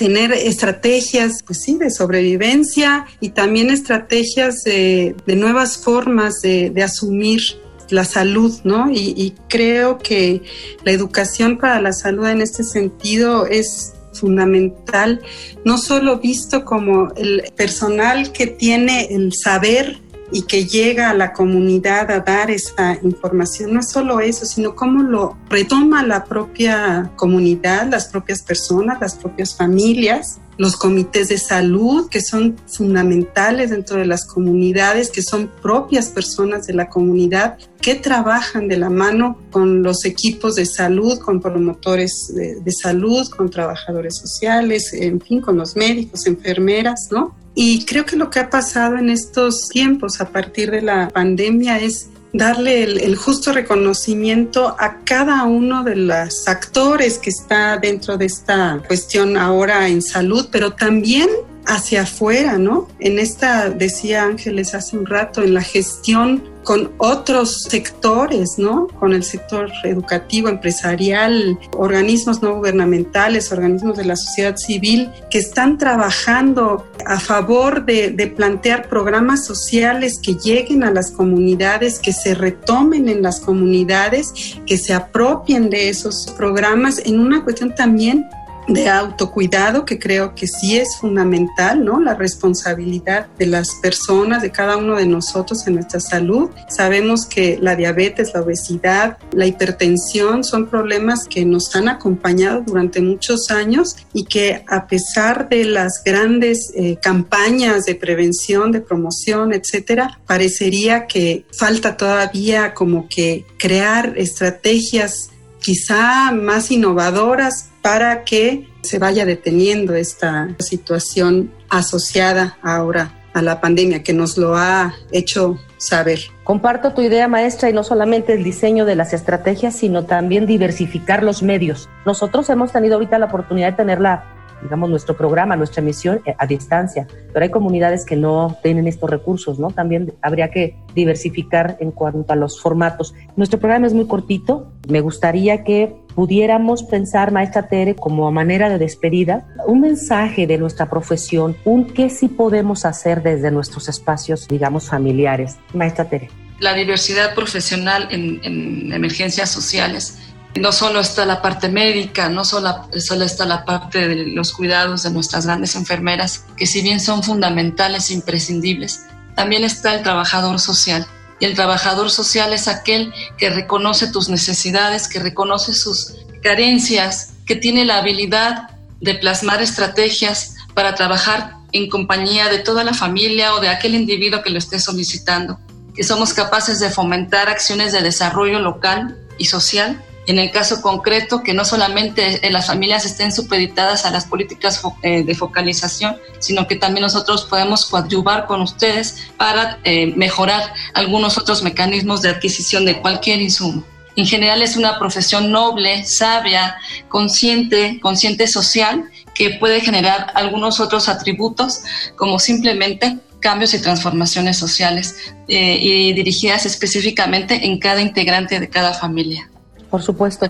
tener 0.00 0.32
estrategias, 0.32 1.42
pues 1.46 1.60
sí, 1.60 1.76
de 1.76 1.90
sobrevivencia 1.90 3.04
y 3.20 3.28
también 3.28 3.68
estrategias 3.68 4.62
de, 4.64 5.14
nuevas 5.26 5.76
formas 5.76 6.40
de, 6.40 6.70
de 6.70 6.82
asumir 6.82 7.42
la 7.90 8.04
salud, 8.04 8.50
¿no? 8.64 8.90
Y, 8.90 9.34
creo 9.50 9.98
que 9.98 10.40
la 10.84 10.92
educación 10.92 11.58
para 11.58 11.82
la 11.82 11.92
salud 11.92 12.26
en 12.28 12.40
este 12.40 12.64
sentido 12.64 13.44
es 13.44 13.92
fundamental, 14.14 15.20
no 15.66 15.76
solo 15.76 16.18
visto 16.18 16.64
como 16.64 17.12
el 17.16 17.44
personal 17.54 18.32
que 18.32 18.46
tiene 18.46 19.08
el 19.10 19.34
saber 19.34 19.98
y 20.32 20.42
que 20.42 20.66
llega 20.66 21.10
a 21.10 21.14
la 21.14 21.32
comunidad 21.32 22.10
a 22.10 22.20
dar 22.20 22.50
esa 22.50 22.98
información. 23.02 23.74
No 23.74 23.80
es 23.80 23.90
solo 23.90 24.20
eso, 24.20 24.46
sino 24.46 24.74
cómo 24.74 25.02
lo 25.02 25.36
retoma 25.48 26.04
la 26.04 26.24
propia 26.24 27.10
comunidad, 27.16 27.88
las 27.90 28.08
propias 28.08 28.42
personas, 28.42 29.00
las 29.00 29.14
propias 29.16 29.56
familias 29.56 30.40
los 30.60 30.76
comités 30.76 31.30
de 31.30 31.38
salud, 31.38 32.10
que 32.10 32.20
son 32.20 32.54
fundamentales 32.66 33.70
dentro 33.70 33.96
de 33.96 34.04
las 34.04 34.26
comunidades, 34.26 35.08
que 35.08 35.22
son 35.22 35.50
propias 35.62 36.10
personas 36.10 36.66
de 36.66 36.74
la 36.74 36.90
comunidad, 36.90 37.56
que 37.80 37.94
trabajan 37.94 38.68
de 38.68 38.76
la 38.76 38.90
mano 38.90 39.38
con 39.50 39.82
los 39.82 40.04
equipos 40.04 40.56
de 40.56 40.66
salud, 40.66 41.18
con 41.18 41.40
promotores 41.40 42.30
de, 42.34 42.72
salud, 42.72 43.26
con 43.30 43.48
trabajadores 43.48 44.18
sociales, 44.18 44.92
en 44.92 45.18
fin, 45.22 45.40
con 45.40 45.56
los 45.56 45.76
médicos, 45.76 46.26
enfermeras, 46.26 47.08
¿no? 47.10 47.34
Y 47.62 47.84
creo 47.84 48.06
que 48.06 48.16
lo 48.16 48.30
que 48.30 48.40
ha 48.40 48.48
pasado 48.48 48.96
en 48.96 49.10
estos 49.10 49.68
tiempos 49.68 50.22
a 50.22 50.30
partir 50.30 50.70
de 50.70 50.80
la 50.80 51.10
pandemia 51.10 51.78
es 51.78 52.08
darle 52.32 52.84
el, 52.84 53.16
justo 53.16 53.52
reconocimiento 53.52 54.74
a 54.78 55.00
cada 55.04 55.44
uno 55.44 55.84
de 55.84 55.94
los 55.94 56.48
actores 56.48 57.18
que 57.18 57.28
está 57.28 57.76
dentro 57.76 58.16
de 58.16 58.24
esta 58.24 58.82
cuestión 58.88 59.36
ahora 59.36 59.88
en 59.88 60.00
salud, 60.00 60.48
pero 60.50 60.72
también 60.72 61.28
hacia 61.66 62.02
afuera, 62.02 62.58
¿no? 62.58 62.88
En 62.98 63.18
esta, 63.18 63.70
decía 63.70 64.24
Ángeles 64.24 64.74
hace 64.74 64.96
un 64.96 65.06
rato, 65.06 65.42
en 65.42 65.54
la 65.54 65.62
gestión 65.62 66.42
con 66.64 66.92
otros 66.98 67.62
sectores, 67.68 68.58
¿no? 68.58 68.86
Con 68.86 69.12
el 69.12 69.24
sector 69.24 69.70
educativo, 69.84 70.48
empresarial, 70.48 71.58
organismos 71.76 72.42
no 72.42 72.54
gubernamentales, 72.56 73.50
organismos 73.50 73.96
de 73.96 74.04
la 74.04 74.16
sociedad 74.16 74.56
civil 74.56 75.10
que 75.30 75.38
están 75.38 75.78
trabajando 75.78 76.86
a 77.06 77.18
favor 77.18 77.84
de, 77.86 78.10
de, 78.10 78.26
plantear 78.26 78.88
programas 78.88 79.44
sociales 79.46 80.20
que 80.22 80.34
lleguen 80.34 80.84
a 80.84 80.90
las 80.90 81.10
comunidades, 81.10 81.98
que 81.98 82.12
se 82.12 82.34
retomen 82.34 83.08
en 83.08 83.22
las 83.22 83.40
comunidades, 83.40 84.32
que 84.66 84.76
se 84.76 84.92
apropien 84.92 85.70
de 85.70 85.88
esos 85.88 86.32
programas 86.36 87.00
en 87.04 87.18
una 87.18 87.42
cuestión 87.42 87.74
también 87.74 88.26
de 88.68 88.88
autocuidado 88.88 89.84
que 89.84 89.98
creo 89.98 90.34
que 90.34 90.46
sí 90.46 90.76
es 90.76 90.96
fundamental, 91.00 91.84
¿no? 91.84 92.00
La 92.00 92.14
responsabilidad 92.14 93.26
de 93.38 93.46
las 93.46 93.74
personas, 93.82 94.42
de 94.42 94.50
cada 94.50 94.76
uno 94.76 94.96
de 94.96 95.06
nosotros 95.06 95.66
en 95.66 95.74
nuestra 95.74 96.00
salud. 96.00 96.50
Sabemos 96.68 97.26
que 97.26 97.58
la 97.60 97.76
diabetes, 97.76 98.32
la 98.34 98.42
obesidad, 98.42 99.18
la 99.32 99.46
hipertensión 99.46 100.44
son 100.44 100.68
problemas 100.68 101.26
que 101.28 101.44
nos 101.44 101.74
han 101.74 101.88
acompañado 101.88 102.62
durante 102.62 103.00
muchos 103.00 103.50
años 103.50 103.96
y 104.12 104.24
que 104.24 104.64
a 104.68 104.86
pesar 104.86 105.48
de 105.48 105.64
las 105.64 106.02
grandes 106.04 106.72
eh, 106.74 106.96
campañas 107.00 107.84
de 107.84 107.94
prevención, 107.94 108.72
de 108.72 108.80
promoción, 108.80 109.52
etcétera, 109.52 110.20
parecería 110.26 111.06
que 111.06 111.44
falta 111.52 111.96
todavía 111.96 112.74
como 112.74 113.08
que 113.08 113.44
crear 113.58 114.14
estrategias 114.16 115.30
quizá 115.60 116.32
más 116.32 116.70
innovadoras 116.70 117.70
para 117.82 118.24
que 118.24 118.68
se 118.82 118.98
vaya 118.98 119.24
deteniendo 119.24 119.94
esta 119.94 120.48
situación 120.58 121.52
asociada 121.68 122.58
ahora 122.62 123.14
a 123.32 123.42
la 123.42 123.60
pandemia 123.60 124.02
que 124.02 124.12
nos 124.12 124.36
lo 124.36 124.56
ha 124.56 124.94
hecho 125.12 125.58
saber. 125.76 126.20
Comparto 126.44 126.92
tu 126.92 127.00
idea, 127.00 127.28
maestra, 127.28 127.70
y 127.70 127.72
no 127.72 127.84
solamente 127.84 128.32
el 128.32 128.42
diseño 128.42 128.84
de 128.84 128.96
las 128.96 129.12
estrategias, 129.12 129.76
sino 129.76 130.04
también 130.04 130.46
diversificar 130.46 131.22
los 131.22 131.42
medios. 131.42 131.88
Nosotros 132.04 132.50
hemos 132.50 132.72
tenido 132.72 132.94
ahorita 132.94 133.18
la 133.18 133.26
oportunidad 133.26 133.70
de 133.70 133.76
tener 133.76 134.00
la 134.00 134.39
digamos, 134.62 134.90
nuestro 134.90 135.16
programa, 135.16 135.56
nuestra 135.56 135.82
emisión 135.82 136.20
eh, 136.26 136.34
a 136.38 136.46
distancia, 136.46 137.06
pero 137.32 137.44
hay 137.44 137.50
comunidades 137.50 138.04
que 138.04 138.16
no 138.16 138.56
tienen 138.62 138.86
estos 138.86 139.10
recursos, 139.10 139.58
¿no? 139.58 139.70
También 139.70 140.12
habría 140.22 140.50
que 140.50 140.76
diversificar 140.94 141.76
en 141.80 141.90
cuanto 141.90 142.32
a 142.32 142.36
los 142.36 142.60
formatos. 142.60 143.14
Nuestro 143.36 143.58
programa 143.58 143.86
es 143.86 143.94
muy 143.94 144.06
cortito, 144.06 144.72
me 144.88 145.00
gustaría 145.00 145.64
que 145.64 145.94
pudiéramos 146.14 146.82
pensar, 146.82 147.32
maestra 147.32 147.68
Tere, 147.68 147.94
como 147.94 148.30
manera 148.32 148.68
de 148.68 148.78
despedida, 148.78 149.46
un 149.66 149.80
mensaje 149.80 150.46
de 150.46 150.58
nuestra 150.58 150.90
profesión, 150.90 151.56
un 151.64 151.86
qué 151.86 152.10
sí 152.10 152.28
podemos 152.28 152.84
hacer 152.84 153.22
desde 153.22 153.50
nuestros 153.50 153.88
espacios, 153.88 154.48
digamos, 154.48 154.88
familiares. 154.88 155.56
Maestra 155.72 156.04
Tere. 156.04 156.28
La 156.58 156.74
diversidad 156.74 157.34
profesional 157.34 158.08
en, 158.10 158.40
en 158.42 158.92
emergencias 158.92 159.48
sociales 159.48 160.18
no 160.58 160.72
solo 160.72 161.00
está 161.00 161.24
la 161.24 161.42
parte 161.42 161.68
médica, 161.68 162.28
no 162.28 162.44
solo, 162.44 162.88
solo, 162.98 163.24
está 163.24 163.46
la 163.46 163.64
parte 163.64 164.08
de 164.08 164.26
los 164.26 164.52
cuidados 164.52 165.04
de 165.04 165.10
nuestras 165.10 165.46
grandes 165.46 165.76
enfermeras, 165.76 166.44
que 166.56 166.66
si 166.66 166.82
bien 166.82 167.00
son 167.00 167.22
fundamentales 167.22 168.10
e 168.10 168.14
imprescindibles, 168.14 169.06
también 169.36 169.64
está 169.64 169.94
el 169.94 170.02
trabajador 170.02 170.58
social. 170.58 171.06
Y 171.38 171.44
el 171.44 171.54
trabajador 171.54 172.10
social 172.10 172.52
es 172.52 172.68
aquel 172.68 173.14
que 173.38 173.48
reconoce 173.48 174.08
tus 174.08 174.28
necesidades, 174.28 175.08
que 175.08 175.20
reconoce 175.20 175.72
sus 175.72 176.14
carencias, 176.42 177.30
que 177.46 177.56
tiene 177.56 177.84
la 177.84 177.98
habilidad 177.98 178.70
de 179.00 179.14
plasmar 179.14 179.62
estrategias 179.62 180.56
para 180.74 180.94
trabajar 180.94 181.54
en 181.72 181.88
compañía 181.88 182.48
de 182.48 182.58
toda 182.58 182.84
la 182.84 182.92
familia 182.92 183.54
o 183.54 183.60
de 183.60 183.68
aquel 183.68 183.94
individuo 183.94 184.42
que 184.42 184.50
lo 184.50 184.58
esté 184.58 184.80
solicitando, 184.80 185.58
que 185.94 186.02
somos 186.02 186.34
capaces 186.34 186.80
de 186.80 186.90
fomentar 186.90 187.48
acciones 187.48 187.92
de 187.92 188.02
desarrollo 188.02 188.58
local 188.58 189.16
y 189.38 189.46
social 189.46 190.02
en 190.26 190.38
el 190.38 190.50
caso 190.50 190.80
concreto, 190.82 191.42
que 191.42 191.54
no 191.54 191.64
solamente 191.64 192.40
las 192.50 192.66
familias 192.66 193.04
estén 193.04 193.32
supeditadas 193.32 194.04
a 194.04 194.10
las 194.10 194.26
políticas 194.26 194.80
eh, 195.02 195.22
de 195.24 195.34
focalización, 195.34 196.16
sino 196.38 196.66
que 196.66 196.76
también 196.76 197.02
nosotros 197.02 197.44
podemos 197.44 197.86
coadyuvar 197.86 198.46
con 198.46 198.60
ustedes 198.60 199.28
para 199.36 199.78
eh, 199.84 200.12
mejorar 200.16 200.72
algunos 200.94 201.38
otros 201.38 201.62
mecanismos 201.62 202.22
de 202.22 202.30
adquisición 202.30 202.84
de 202.84 203.00
cualquier 203.00 203.40
insumo. 203.40 203.84
En 204.16 204.26
general 204.26 204.60
es 204.62 204.76
una 204.76 204.98
profesión 204.98 205.50
noble, 205.50 206.04
sabia, 206.04 206.76
consciente, 207.08 207.98
consciente 208.00 208.46
social, 208.46 209.10
que 209.34 209.50
puede 209.50 209.80
generar 209.80 210.32
algunos 210.34 210.80
otros 210.80 211.08
atributos, 211.08 211.82
como 212.16 212.38
simplemente 212.38 213.18
cambios 213.40 213.72
y 213.74 213.80
transformaciones 213.80 214.58
sociales 214.58 215.16
eh, 215.48 215.78
y 215.80 216.12
dirigidas 216.12 216.66
específicamente 216.66 217.66
en 217.66 217.78
cada 217.78 218.00
integrante 218.02 218.60
de 218.60 218.68
cada 218.68 218.92
familia. 218.92 219.49
Por 219.90 220.02
supuesto. 220.02 220.46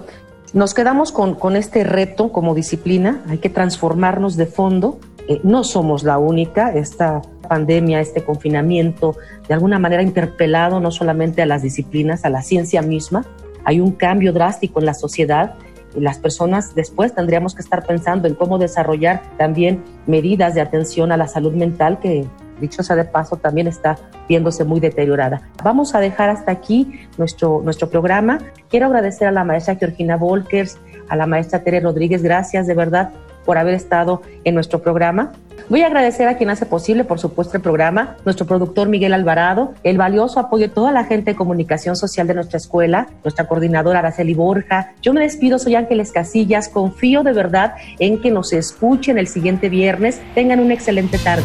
Nos 0.53 0.75
quedamos 0.75 1.13
con, 1.13 1.35
con 1.35 1.57
este 1.57 1.85
reto 1.85 2.33
como 2.33 2.55
disciplina, 2.55 3.23
hay 3.29 3.39
que 3.39 3.51
transformarnos 3.51 4.37
de 4.37 4.47
fondo. 4.47 4.99
Eh, 5.29 5.41
no 5.45 5.63
somos 5.63 6.03
la 6.03 6.19
única, 6.19 6.73
esta 6.75 7.23
pandemia, 7.49 8.01
este 8.01 8.25
confinamiento, 8.25 9.17
de 9.47 9.55
alguna 9.55 9.79
manera 9.79 10.03
interpelado 10.03 10.81
no 10.81 10.91
solamente 10.91 11.43
a 11.43 11.47
las 11.47 11.63
disciplinas, 11.63 12.25
a 12.25 12.31
la 12.31 12.43
ciencia 12.43 12.83
misma. 12.83 13.25
Hay 13.65 13.81
un 13.81 13.93
cambio 13.93 14.33
drástico 14.33 14.81
en 14.81 14.87
la 14.87 14.95
sociedad 14.95 15.55
y 15.97 16.01
las 16.01 16.19
personas 16.19 16.75
después 16.75 17.15
tendríamos 17.15 17.55
que 17.55 17.63
estar 17.63 17.85
pensando 17.87 18.29
en 18.29 18.35
cómo 18.35 18.59
desarrollar 18.59 19.23
también 19.39 19.83
medidas 20.07 20.55
de 20.55 20.61
atención 20.61 21.13
a 21.13 21.17
la 21.17 21.29
salud 21.29 21.53
mental 21.53 21.99
que 22.01 22.25
dicho 22.61 22.83
sea 22.83 22.97
de 22.97 23.05
paso, 23.05 23.37
también 23.37 23.67
está 23.67 23.97
viéndose 24.29 24.65
muy 24.65 24.81
deteriorada. 24.81 25.43
Vamos 25.65 25.95
a 25.95 26.01
dejar 26.01 26.31
hasta 26.31 26.53
aquí 26.53 27.09
nuestro, 27.19 27.61
nuestro 27.65 27.89
programa. 27.89 28.39
Quiero 28.69 28.87
agradecer 28.87 29.29
a 29.29 29.33
la 29.33 29.45
maestra 29.45 29.77
Georgina 29.77 30.17
Volkers, 30.17 30.79
a 31.09 31.17
la 31.17 31.27
maestra 31.27 31.63
Tere 31.63 31.81
Rodríguez, 31.81 32.23
gracias 32.23 32.67
de 32.67 32.75
verdad 32.75 33.11
por 33.45 33.59
haber 33.59 33.75
estado 33.75 34.23
en 34.45 34.55
nuestro 34.55 34.81
programa. 34.81 35.33
Voy 35.69 35.83
a 35.83 35.87
agradecer 35.87 36.27
a 36.29 36.37
quien 36.37 36.51
hace 36.51 36.67
posible, 36.67 37.05
por 37.05 37.19
supuesto, 37.19 37.57
el 37.57 37.63
programa, 37.63 38.17
nuestro 38.25 38.47
productor 38.47 38.89
Miguel 38.89 39.13
Alvarado, 39.13 39.75
el 39.83 39.99
valioso 39.99 40.41
apoyo 40.41 40.69
de 40.69 40.75
toda 40.75 40.91
la 40.91 41.05
gente 41.05 41.33
de 41.33 41.37
comunicación 41.37 41.97
social 41.97 42.27
de 42.27 42.35
nuestra 42.35 42.57
escuela, 42.57 43.09
nuestra 43.23 43.47
coordinadora 43.47 44.01
Araceli 44.01 44.35
Borja. 44.35 44.95
Yo 45.03 45.13
me 45.13 45.21
despido, 45.21 45.59
soy 45.59 45.75
Ángeles 45.75 46.13
Casillas, 46.13 46.69
confío 46.69 47.23
de 47.23 47.33
verdad 47.33 47.75
en 47.99 48.21
que 48.21 48.31
nos 48.31 48.53
escuchen 48.53 49.19
el 49.19 49.29
siguiente 49.29 49.69
viernes. 49.69 50.21
Tengan 50.35 50.61
una 50.61 50.75
excelente 50.75 51.19
tarde. 51.19 51.45